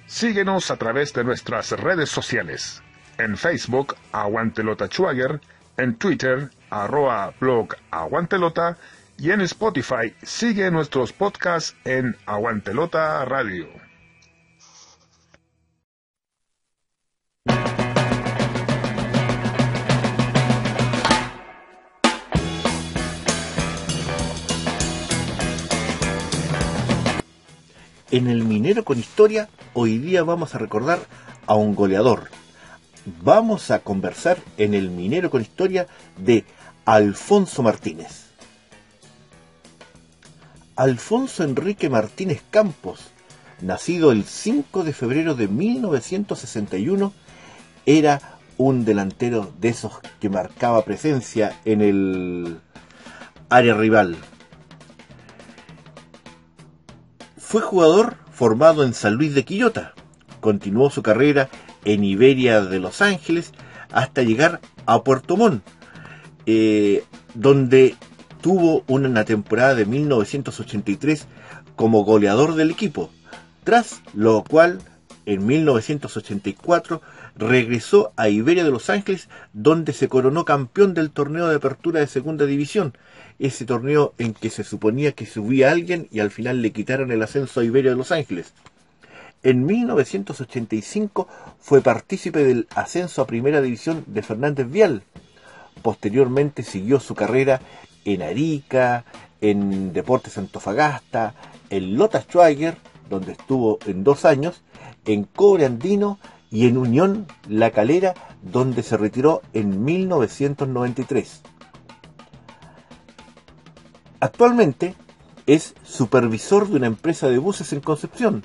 Síguenos 0.06 0.70
a 0.70 0.76
través 0.76 1.12
de 1.14 1.24
nuestras 1.24 1.70
redes 1.70 2.10
sociales. 2.10 2.82
En 3.16 3.38
Facebook, 3.38 3.96
Aguantelota 4.12 4.86
Schwager, 4.86 5.40
en 5.76 5.96
Twitter, 5.96 6.50
arroba 6.70 7.32
blog 7.40 7.74
Aguantelota, 7.90 8.76
y 9.18 9.30
en 9.30 9.40
Spotify, 9.42 10.14
sigue 10.22 10.70
nuestros 10.70 11.12
podcasts 11.12 11.76
en 11.84 12.16
Aguantelota 12.26 13.24
Radio. 13.24 13.68
En 28.10 28.28
el 28.28 28.44
Minero 28.44 28.84
con 28.84 28.98
Historia, 28.98 29.48
hoy 29.72 29.96
día 29.96 30.22
vamos 30.22 30.54
a 30.54 30.58
recordar 30.58 30.98
a 31.46 31.54
un 31.54 31.74
goleador. 31.74 32.41
Vamos 33.04 33.72
a 33.72 33.80
conversar 33.80 34.38
en 34.58 34.74
el 34.74 34.90
Minero 34.90 35.28
con 35.28 35.42
Historia 35.42 35.88
de 36.18 36.44
Alfonso 36.84 37.62
Martínez. 37.62 38.26
Alfonso 40.76 41.42
Enrique 41.42 41.90
Martínez 41.90 42.42
Campos, 42.50 43.10
nacido 43.60 44.12
el 44.12 44.24
5 44.24 44.84
de 44.84 44.92
febrero 44.92 45.34
de 45.34 45.48
1961, 45.48 47.12
era 47.86 48.38
un 48.56 48.84
delantero 48.84 49.52
de 49.60 49.70
esos 49.70 49.94
que 50.20 50.30
marcaba 50.30 50.84
presencia 50.84 51.58
en 51.64 51.80
el 51.80 52.60
área 53.48 53.74
rival. 53.74 54.16
Fue 57.36 57.62
jugador 57.62 58.16
formado 58.32 58.84
en 58.84 58.94
San 58.94 59.14
Luis 59.14 59.34
de 59.34 59.44
Quillota. 59.44 59.94
Continuó 60.40 60.88
su 60.90 61.02
carrera 61.02 61.48
en 61.84 62.04
Iberia 62.04 62.60
de 62.62 62.78
Los 62.78 63.02
Ángeles 63.02 63.52
hasta 63.90 64.22
llegar 64.22 64.60
a 64.86 65.02
Puerto 65.02 65.36
Montt, 65.36 65.62
eh, 66.46 67.04
donde 67.34 67.96
tuvo 68.40 68.84
una 68.88 69.24
temporada 69.24 69.74
de 69.74 69.86
1983 69.86 71.26
como 71.76 72.04
goleador 72.04 72.54
del 72.54 72.70
equipo, 72.70 73.10
tras 73.64 74.02
lo 74.14 74.42
cual 74.42 74.80
en 75.24 75.46
1984 75.46 77.00
regresó 77.36 78.12
a 78.16 78.28
Iberia 78.28 78.64
de 78.64 78.70
Los 78.70 78.90
Ángeles, 78.90 79.28
donde 79.52 79.92
se 79.92 80.08
coronó 80.08 80.44
campeón 80.44 80.94
del 80.94 81.10
torneo 81.10 81.48
de 81.48 81.56
apertura 81.56 82.00
de 82.00 82.06
segunda 82.06 82.44
división, 82.44 82.96
ese 83.38 83.64
torneo 83.64 84.14
en 84.18 84.34
que 84.34 84.50
se 84.50 84.64
suponía 84.64 85.12
que 85.12 85.26
subía 85.26 85.70
alguien 85.70 86.08
y 86.10 86.20
al 86.20 86.30
final 86.30 86.60
le 86.60 86.72
quitaron 86.72 87.12
el 87.12 87.22
ascenso 87.22 87.60
a 87.60 87.64
Iberia 87.64 87.92
de 87.92 87.96
Los 87.96 88.12
Ángeles. 88.12 88.52
En 89.44 89.66
1985 89.66 91.26
fue 91.58 91.80
partícipe 91.80 92.44
del 92.44 92.68
ascenso 92.76 93.22
a 93.22 93.26
primera 93.26 93.60
división 93.60 94.04
de 94.06 94.22
Fernández 94.22 94.70
Vial. 94.70 95.02
Posteriormente 95.82 96.62
siguió 96.62 97.00
su 97.00 97.16
carrera 97.16 97.60
en 98.04 98.22
Arica, 98.22 99.04
en 99.40 99.92
Deportes 99.92 100.38
Antofagasta, 100.38 101.34
en 101.70 101.96
Lota 101.96 102.22
Schwager, 102.22 102.76
donde 103.10 103.32
estuvo 103.32 103.80
en 103.86 104.04
dos 104.04 104.24
años, 104.24 104.62
en 105.06 105.24
Cobre 105.24 105.66
Andino 105.66 106.20
y 106.48 106.68
en 106.68 106.76
Unión 106.78 107.26
La 107.48 107.72
Calera, 107.72 108.14
donde 108.42 108.84
se 108.84 108.96
retiró 108.96 109.42
en 109.54 109.84
1993. 109.84 111.42
Actualmente 114.20 114.94
es 115.46 115.74
supervisor 115.82 116.68
de 116.68 116.76
una 116.76 116.86
empresa 116.86 117.28
de 117.28 117.38
buses 117.38 117.72
en 117.72 117.80
Concepción 117.80 118.44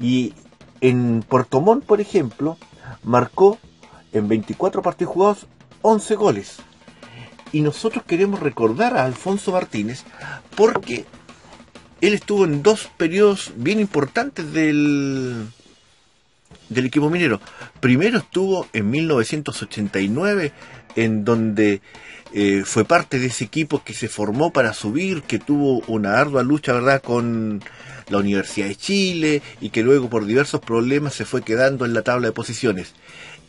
y 0.00 0.32
en 0.80 1.22
Puerto 1.28 1.60
Montt, 1.60 1.84
por 1.84 2.00
ejemplo, 2.00 2.56
marcó 3.04 3.58
en 4.12 4.28
24 4.28 4.82
partidos 4.82 5.12
jugados, 5.12 5.46
11 5.82 6.14
goles. 6.16 6.56
Y 7.52 7.60
nosotros 7.60 8.04
queremos 8.06 8.40
recordar 8.40 8.96
a 8.96 9.04
Alfonso 9.04 9.52
Martínez 9.52 10.04
porque 10.56 11.04
él 12.00 12.14
estuvo 12.14 12.44
en 12.44 12.62
dos 12.62 12.88
periodos 12.96 13.52
bien 13.56 13.80
importantes 13.80 14.52
del, 14.52 15.48
del 16.68 16.86
equipo 16.86 17.10
minero. 17.10 17.40
Primero 17.80 18.18
estuvo 18.18 18.66
en 18.72 18.90
1989, 18.90 20.52
en 20.96 21.24
donde 21.24 21.80
eh, 22.32 22.62
fue 22.64 22.84
parte 22.84 23.18
de 23.18 23.26
ese 23.26 23.44
equipo 23.44 23.82
que 23.82 23.94
se 23.94 24.08
formó 24.08 24.52
para 24.52 24.72
subir, 24.74 25.22
que 25.22 25.38
tuvo 25.38 25.80
una 25.86 26.18
ardua 26.18 26.42
lucha, 26.42 26.72
¿verdad?, 26.72 27.02
con 27.02 27.62
la 28.08 28.18
Universidad 28.18 28.68
de 28.68 28.76
Chile 28.76 29.42
y 29.60 29.70
que 29.70 29.82
luego 29.82 30.10
por 30.10 30.26
diversos 30.26 30.60
problemas 30.60 31.14
se 31.14 31.24
fue 31.24 31.42
quedando 31.42 31.84
en 31.84 31.94
la 31.94 32.02
tabla 32.02 32.28
de 32.28 32.32
posiciones. 32.32 32.94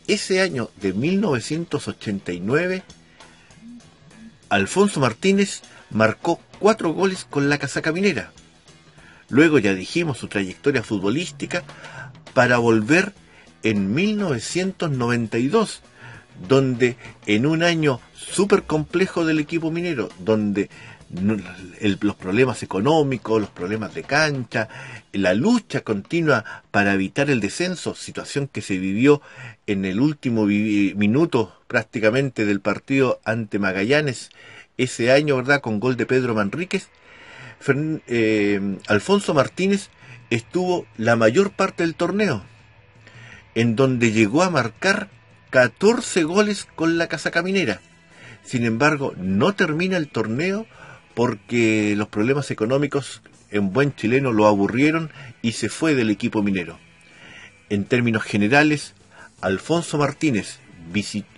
Ese 0.08 0.40
año 0.40 0.70
de 0.80 0.92
1989, 0.92 2.82
Alfonso 4.48 5.00
Martínez 5.00 5.62
marcó 5.90 6.40
cuatro 6.58 6.92
goles 6.92 7.24
con 7.28 7.48
la 7.48 7.58
casaca 7.58 7.92
minera. 7.92 8.32
Luego 9.28 9.58
ya 9.58 9.74
dijimos 9.74 10.18
su 10.18 10.28
trayectoria 10.28 10.82
futbolística 10.82 11.62
para 12.34 12.58
volver 12.58 13.14
en 13.62 13.94
1992, 13.94 15.82
donde 16.48 16.96
en 17.26 17.46
un 17.46 17.62
año 17.62 18.00
súper 18.14 18.64
complejo 18.64 19.24
del 19.24 19.40
equipo 19.40 19.70
minero, 19.70 20.08
donde 20.18 20.70
los 21.12 22.16
problemas 22.16 22.62
económicos, 22.62 23.40
los 23.40 23.50
problemas 23.50 23.94
de 23.94 24.02
cancha, 24.02 24.68
la 25.12 25.34
lucha 25.34 25.82
continua 25.82 26.62
para 26.70 26.94
evitar 26.94 27.28
el 27.28 27.40
descenso, 27.40 27.94
situación 27.94 28.48
que 28.48 28.62
se 28.62 28.78
vivió 28.78 29.20
en 29.66 29.84
el 29.84 30.00
último 30.00 30.46
minuto 30.46 31.54
prácticamente 31.68 32.46
del 32.46 32.60
partido 32.60 33.20
ante 33.24 33.58
Magallanes 33.58 34.30
ese 34.78 35.12
año, 35.12 35.36
¿verdad? 35.36 35.60
Con 35.60 35.80
gol 35.80 35.96
de 35.96 36.06
Pedro 36.06 36.34
Manríquez. 36.34 36.88
Eh, 38.08 38.78
Alfonso 38.88 39.34
Martínez 39.34 39.90
estuvo 40.30 40.86
la 40.96 41.14
mayor 41.14 41.50
parte 41.50 41.82
del 41.82 41.94
torneo, 41.94 42.42
en 43.54 43.76
donde 43.76 44.12
llegó 44.12 44.42
a 44.42 44.50
marcar 44.50 45.10
14 45.52 46.24
goles 46.24 46.66
con 46.74 46.96
la 46.96 47.08
casa 47.08 47.30
caminera. 47.30 47.82
Sin 48.42 48.64
embargo, 48.64 49.12
no 49.18 49.54
termina 49.54 49.98
el 49.98 50.08
torneo 50.08 50.66
porque 51.14 51.92
los 51.94 52.08
problemas 52.08 52.50
económicos 52.50 53.20
en 53.50 53.70
buen 53.70 53.94
chileno 53.94 54.32
lo 54.32 54.46
aburrieron 54.46 55.10
y 55.42 55.52
se 55.52 55.68
fue 55.68 55.94
del 55.94 56.08
equipo 56.08 56.42
minero. 56.42 56.78
En 57.68 57.84
términos 57.84 58.22
generales, 58.22 58.94
Alfonso 59.42 59.98
Martínez 59.98 60.58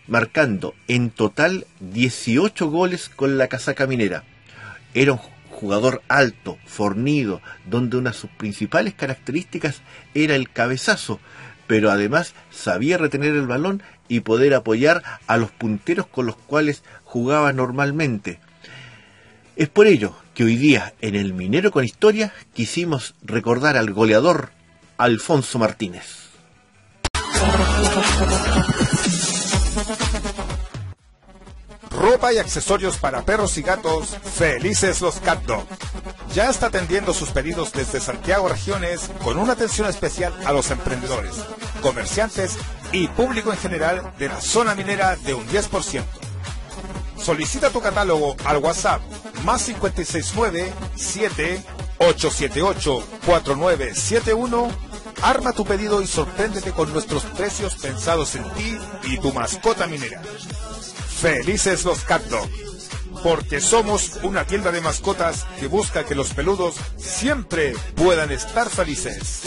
marcando 0.07 0.77
en 0.87 1.11
total 1.11 1.67
18 1.81 2.71
goles 2.71 3.09
con 3.09 3.39
la 3.39 3.49
casaca 3.49 3.89
minera. 3.89 4.23
Era 4.95 5.15
un 5.15 5.21
jugador 5.61 6.03
alto, 6.09 6.59
fornido, 6.65 7.43
donde 7.67 7.99
una 7.99 8.11
de 8.11 8.17
sus 8.17 8.31
principales 8.31 8.95
características 8.95 9.83
era 10.15 10.35
el 10.35 10.51
cabezazo, 10.51 11.21
pero 11.67 11.91
además 11.91 12.35
sabía 12.51 12.97
retener 12.97 13.35
el 13.35 13.47
balón 13.47 13.83
y 14.09 14.21
poder 14.21 14.55
apoyar 14.55 15.03
a 15.27 15.37
los 15.37 15.51
punteros 15.51 16.07
con 16.07 16.25
los 16.25 16.37
cuales 16.37 16.83
jugaba 17.05 17.53
normalmente. 17.53 18.41
Es 19.57 19.69
por 19.69 19.87
ello 19.87 20.17
que 20.35 20.45
hoy 20.45 20.57
día 20.57 20.95
en 21.03 21.15
el 21.15 21.35
Minero 21.35 21.71
con 21.71 21.85
Historia 21.85 22.33
quisimos 22.55 23.15
recordar 23.23 23.77
al 23.77 23.93
goleador 23.93 24.51
Alfonso 24.97 25.59
Martínez. 25.59 26.31
Ropa 32.01 32.33
y 32.33 32.39
accesorios 32.39 32.97
para 32.97 33.27
perros 33.27 33.59
y 33.59 33.63
gatos, 33.63 34.17
felices 34.35 35.03
los 35.03 35.17
Cat 35.17 35.43
Ya 36.35 36.49
está 36.49 36.69
atendiendo 36.69 37.13
sus 37.13 37.29
pedidos 37.29 37.75
desde 37.75 38.01
Santiago 38.01 38.49
Regiones 38.49 39.11
con 39.23 39.37
una 39.37 39.53
atención 39.53 39.87
especial 39.87 40.33
a 40.47 40.53
los 40.55 40.71
emprendedores, 40.71 41.35
comerciantes 41.83 42.57
y 42.91 43.07
público 43.09 43.53
en 43.53 43.59
general 43.59 44.15
de 44.19 44.29
la 44.29 44.41
zona 44.41 44.75
minera 44.75 45.17
de 45.17 45.35
un 45.35 45.47
10%. 45.47 46.03
Solicita 47.19 47.69
tu 47.69 47.83
catálogo 47.83 48.35
al 48.47 48.57
WhatsApp 48.57 49.03
más 49.45 49.65
569 49.65 50.73
7 50.97 51.63
878 51.99 53.05
4971. 53.27 54.71
Arma 55.21 55.53
tu 55.53 55.67
pedido 55.67 56.01
y 56.01 56.07
sorpréndete 56.07 56.73
con 56.73 56.91
nuestros 56.95 57.25
precios 57.25 57.75
pensados 57.75 58.37
en 58.37 58.51
ti 58.55 58.79
y 59.03 59.19
tu 59.19 59.35
mascota 59.35 59.87
minera. 59.87 60.23
Felices 61.21 61.85
los 61.85 62.01
Cat 62.05 62.23
porque 63.23 63.61
somos 63.61 64.19
una 64.23 64.47
tienda 64.47 64.73
de 64.73 64.81
mascotas 64.81 65.47
que 65.59 65.67
busca 65.67 66.05
que 66.05 66.15
los 66.15 66.33
peludos 66.33 66.77
siempre 66.97 67.75
puedan 67.95 68.31
estar 68.31 68.71
felices. 68.71 69.43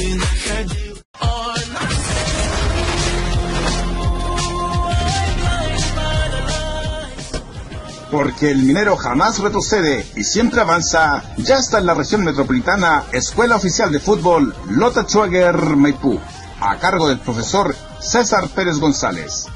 porque 8.12 8.52
el 8.52 8.62
minero 8.62 8.96
jamás 8.96 9.40
retrocede 9.40 10.06
y 10.16 10.24
siempre 10.24 10.62
avanza, 10.62 11.24
ya 11.38 11.58
está 11.58 11.80
en 11.80 11.88
la 11.88 11.96
región 11.96 12.24
metropolitana 12.24 13.06
Escuela 13.12 13.56
Oficial 13.56 13.92
de 13.92 14.00
Fútbol 14.00 14.56
Lota 14.70 15.06
Schwager 15.08 15.58
Maipú, 15.76 16.20
a 16.62 16.78
cargo 16.78 17.10
del 17.10 17.20
profesor 17.20 17.76
César 18.00 18.50
Pérez 18.50 18.78
González. 18.78 19.48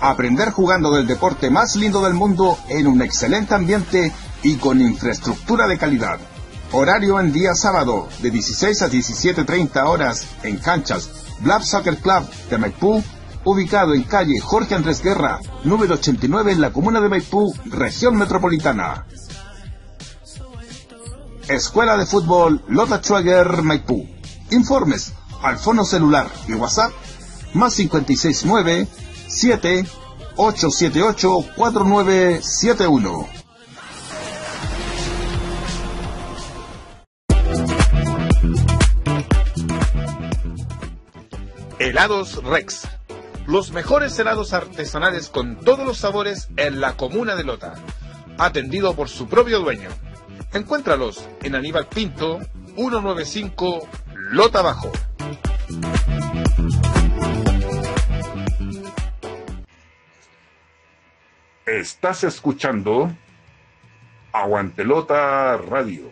Aprender 0.00 0.50
jugando 0.50 0.92
del 0.92 1.06
deporte 1.06 1.50
más 1.50 1.76
lindo 1.76 2.02
del 2.02 2.14
mundo 2.14 2.58
en 2.68 2.86
un 2.86 3.02
excelente 3.02 3.54
ambiente 3.54 4.12
y 4.42 4.56
con 4.56 4.80
infraestructura 4.80 5.66
de 5.66 5.76
calidad. 5.76 6.18
Horario 6.72 7.20
en 7.20 7.32
día 7.32 7.54
sábado 7.54 8.08
de 8.22 8.30
16 8.30 8.82
a 8.82 8.88
17.30 8.88 9.86
horas 9.86 10.26
en 10.42 10.56
canchas 10.56 11.10
Blab 11.40 11.62
Soccer 11.62 11.98
Club 11.98 12.28
de 12.48 12.58
Maipú 12.58 13.02
ubicado 13.44 13.94
en 13.94 14.04
calle 14.04 14.40
Jorge 14.40 14.74
Andrés 14.74 15.02
Guerra, 15.02 15.40
número 15.64 15.94
89 15.94 16.52
en 16.52 16.60
la 16.60 16.72
comuna 16.72 17.00
de 17.00 17.08
Maipú, 17.08 17.54
región 17.66 18.16
metropolitana. 18.16 19.06
Escuela 21.48 21.96
de 21.96 22.06
Fútbol 22.06 22.62
Lota 22.68 23.02
Schwager 23.02 23.62
Maipú. 23.62 24.06
Informes 24.50 25.12
al 25.42 25.58
fono 25.58 25.84
celular 25.84 26.28
y 26.46 26.54
WhatsApp 26.54 26.92
más 27.54 27.74
569 27.74 28.86
7 29.40 29.86
878 30.36 31.44
4971. 31.56 33.26
Helados 41.78 42.44
Rex 42.44 42.86
los 43.46 43.72
mejores 43.72 44.18
helados 44.18 44.52
artesanales 44.52 45.30
con 45.30 45.56
todos 45.56 45.86
los 45.86 45.96
sabores 45.96 46.50
en 46.58 46.82
la 46.82 46.98
comuna 46.98 47.34
de 47.34 47.44
Lota, 47.44 47.76
atendido 48.36 48.94
por 48.94 49.08
su 49.08 49.26
propio 49.26 49.60
dueño. 49.60 49.88
Encuéntralos 50.52 51.26
en 51.42 51.54
Aníbal 51.54 51.86
Pinto, 51.86 52.40
195 52.76 53.88
Lota 54.32 54.60
Bajo. 54.60 54.92
Estás 61.70 62.24
escuchando 62.24 63.16
Aguantelota 64.32 65.56
Radio. 65.56 66.10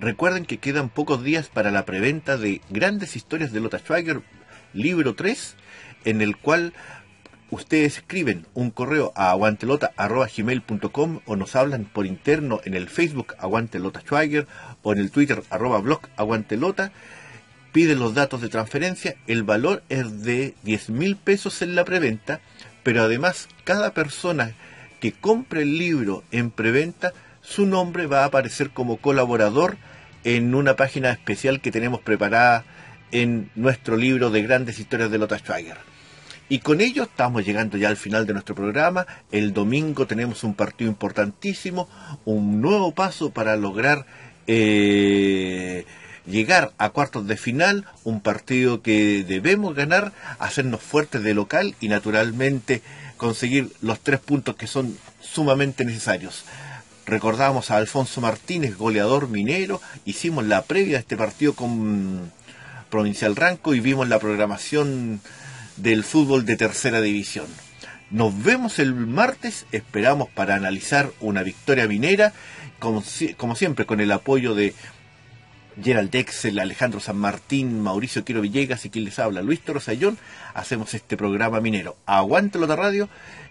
Recuerden 0.00 0.44
que 0.44 0.58
quedan 0.58 0.88
pocos 0.88 1.22
días 1.22 1.50
para 1.50 1.70
la 1.70 1.84
preventa 1.84 2.36
de 2.36 2.62
Grandes 2.68 3.14
Historias 3.14 3.52
de 3.52 3.60
Lota 3.60 3.78
Schwager 3.78 4.22
libro 4.72 5.14
3, 5.14 5.54
en 6.04 6.20
el 6.20 6.36
cual 6.36 6.72
ustedes 7.50 7.98
escriben 7.98 8.44
un 8.54 8.72
correo 8.72 9.12
a 9.14 9.30
aguantelota.gmail.com 9.30 11.20
o 11.24 11.36
nos 11.36 11.54
hablan 11.54 11.84
por 11.84 12.06
interno 12.06 12.60
en 12.64 12.74
el 12.74 12.88
Facebook 12.88 13.36
Aguantelota 13.38 14.00
Schweiger 14.00 14.48
o 14.82 14.92
en 14.92 14.98
el 14.98 15.12
Twitter 15.12 15.44
arroba 15.50 15.78
blog 15.78 16.00
Aguantelota, 16.16 16.90
piden 17.70 18.00
los 18.00 18.14
datos 18.14 18.40
de 18.40 18.48
transferencia, 18.48 19.14
el 19.28 19.44
valor 19.44 19.84
es 19.90 20.24
de 20.24 20.56
10 20.64 20.90
mil 20.90 21.14
pesos 21.14 21.62
en 21.62 21.76
la 21.76 21.84
preventa, 21.84 22.40
pero 22.84 23.02
además 23.02 23.48
cada 23.64 23.92
persona 23.92 24.54
que 25.00 25.10
compre 25.10 25.62
el 25.62 25.76
libro 25.76 26.22
en 26.30 26.50
preventa, 26.50 27.12
su 27.42 27.66
nombre 27.66 28.06
va 28.06 28.22
a 28.22 28.26
aparecer 28.26 28.70
como 28.70 28.98
colaborador 28.98 29.76
en 30.22 30.54
una 30.54 30.76
página 30.76 31.10
especial 31.10 31.60
que 31.60 31.72
tenemos 31.72 32.00
preparada 32.00 32.64
en 33.10 33.50
nuestro 33.54 33.96
libro 33.96 34.30
de 34.30 34.42
grandes 34.42 34.78
historias 34.78 35.10
de 35.10 35.18
Lothar 35.18 35.40
Schweiger. 35.40 35.78
Y 36.48 36.58
con 36.58 36.80
ello 36.80 37.04
estamos 37.04 37.44
llegando 37.44 37.76
ya 37.76 37.88
al 37.88 37.96
final 37.96 38.26
de 38.26 38.34
nuestro 38.34 38.54
programa. 38.54 39.06
El 39.32 39.52
domingo 39.52 40.06
tenemos 40.06 40.44
un 40.44 40.54
partido 40.54 40.90
importantísimo, 40.90 41.88
un 42.24 42.60
nuevo 42.60 42.94
paso 42.94 43.30
para 43.30 43.56
lograr 43.56 44.06
eh, 44.46 45.86
llegar 46.26 46.72
a 46.78 46.90
cuartos 46.90 47.26
de 47.26 47.36
final, 47.36 47.86
un 48.04 48.20
partido 48.20 48.82
que 48.82 49.24
debemos 49.26 49.74
ganar, 49.74 50.12
hacernos 50.38 50.80
fuertes 50.80 51.22
de 51.22 51.34
local 51.34 51.74
y 51.80 51.88
naturalmente 51.88 52.82
conseguir 53.16 53.72
los 53.80 54.00
tres 54.00 54.20
puntos 54.20 54.56
que 54.56 54.66
son 54.66 54.96
sumamente 55.20 55.84
necesarios. 55.84 56.44
Recordamos 57.06 57.70
a 57.70 57.76
Alfonso 57.76 58.20
Martínez, 58.20 58.76
goleador 58.76 59.28
minero, 59.28 59.80
hicimos 60.04 60.44
la 60.46 60.62
previa 60.62 60.94
de 60.94 61.00
este 61.00 61.16
partido 61.16 61.52
con 61.54 62.32
Provincial 62.88 63.36
Ranco 63.36 63.74
y 63.74 63.80
vimos 63.80 64.08
la 64.08 64.18
programación 64.18 65.20
del 65.76 66.04
fútbol 66.04 66.46
de 66.46 66.56
tercera 66.56 67.00
división. 67.02 67.46
Nos 68.10 68.42
vemos 68.42 68.78
el 68.78 68.94
martes, 68.94 69.66
esperamos 69.72 70.28
para 70.30 70.54
analizar 70.54 71.10
una 71.20 71.42
victoria 71.42 71.88
minera, 71.88 72.32
como, 72.78 73.02
como 73.36 73.56
siempre 73.56 73.86
con 73.86 74.00
el 74.00 74.12
apoyo 74.12 74.54
de 74.54 74.74
Gerald 75.82 76.10
Dexel, 76.10 76.58
Alejandro 76.58 77.00
San 77.00 77.16
Martín, 77.16 77.80
Mauricio 77.80 78.24
Quiero 78.24 78.40
Villegas 78.40 78.84
y 78.84 78.90
quien 78.90 79.04
les 79.04 79.18
habla, 79.18 79.42
Luis 79.42 79.60
Torosayón, 79.60 80.18
hacemos 80.54 80.94
este 80.94 81.16
programa 81.16 81.60
minero. 81.60 81.96
Aguántelo 82.06 82.66
de 82.66 82.76
radio, 82.76 83.08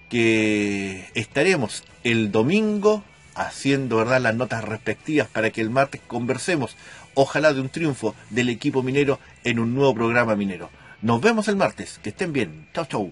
que 0.10 1.10
estaremos 1.16 1.84
el 2.04 2.32
domingo 2.32 3.04
haciendo 3.36 3.98
verdad 3.98 4.22
las 4.22 4.36
notas 4.36 4.64
respectivas 4.64 5.28
para 5.28 5.50
que 5.50 5.62
el 5.62 5.70
martes 5.70 6.02
conversemos, 6.06 6.76
ojalá 7.16 7.54
de 7.54 7.62
un 7.62 7.70
triunfo 7.70 8.16
del 8.30 8.50
equipo 8.50 8.84
minero 8.84 9.20
en 9.44 9.60
un 9.60 9.74
nuevo 9.74 9.94
programa 9.96 10.36
minero. 10.36 10.70
Nos 11.02 11.20
vemos 11.20 11.48
el 11.48 11.56
martes, 11.56 12.00
que 12.02 12.10
estén 12.10 12.32
bien. 12.32 12.68
Chau, 12.74 12.86
chau. 12.86 13.12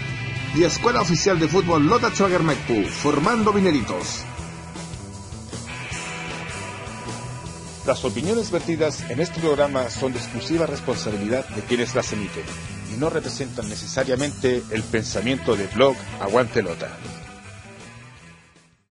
y 0.53 0.63
Escuela 0.63 1.01
Oficial 1.01 1.39
de 1.39 1.47
Fútbol 1.47 1.87
Lota 1.87 2.09
Schwager 2.09 2.43
Maipú, 2.43 2.83
formando 2.83 3.53
mineritos. 3.53 4.25
Las 7.85 8.03
opiniones 8.03 8.51
vertidas 8.51 9.09
en 9.09 9.21
este 9.21 9.39
programa 9.39 9.89
son 9.89 10.11
de 10.13 10.19
exclusiva 10.19 10.65
responsabilidad 10.65 11.47
de 11.49 11.61
quienes 11.61 11.95
las 11.95 12.11
emiten 12.13 12.43
y 12.93 12.99
no 12.99 13.09
representan 13.09 13.69
necesariamente 13.69 14.61
el 14.71 14.83
pensamiento 14.83 15.55
de 15.55 15.67
Blog 15.67 15.95
Aguante 16.19 16.61
Lota. 16.61 16.97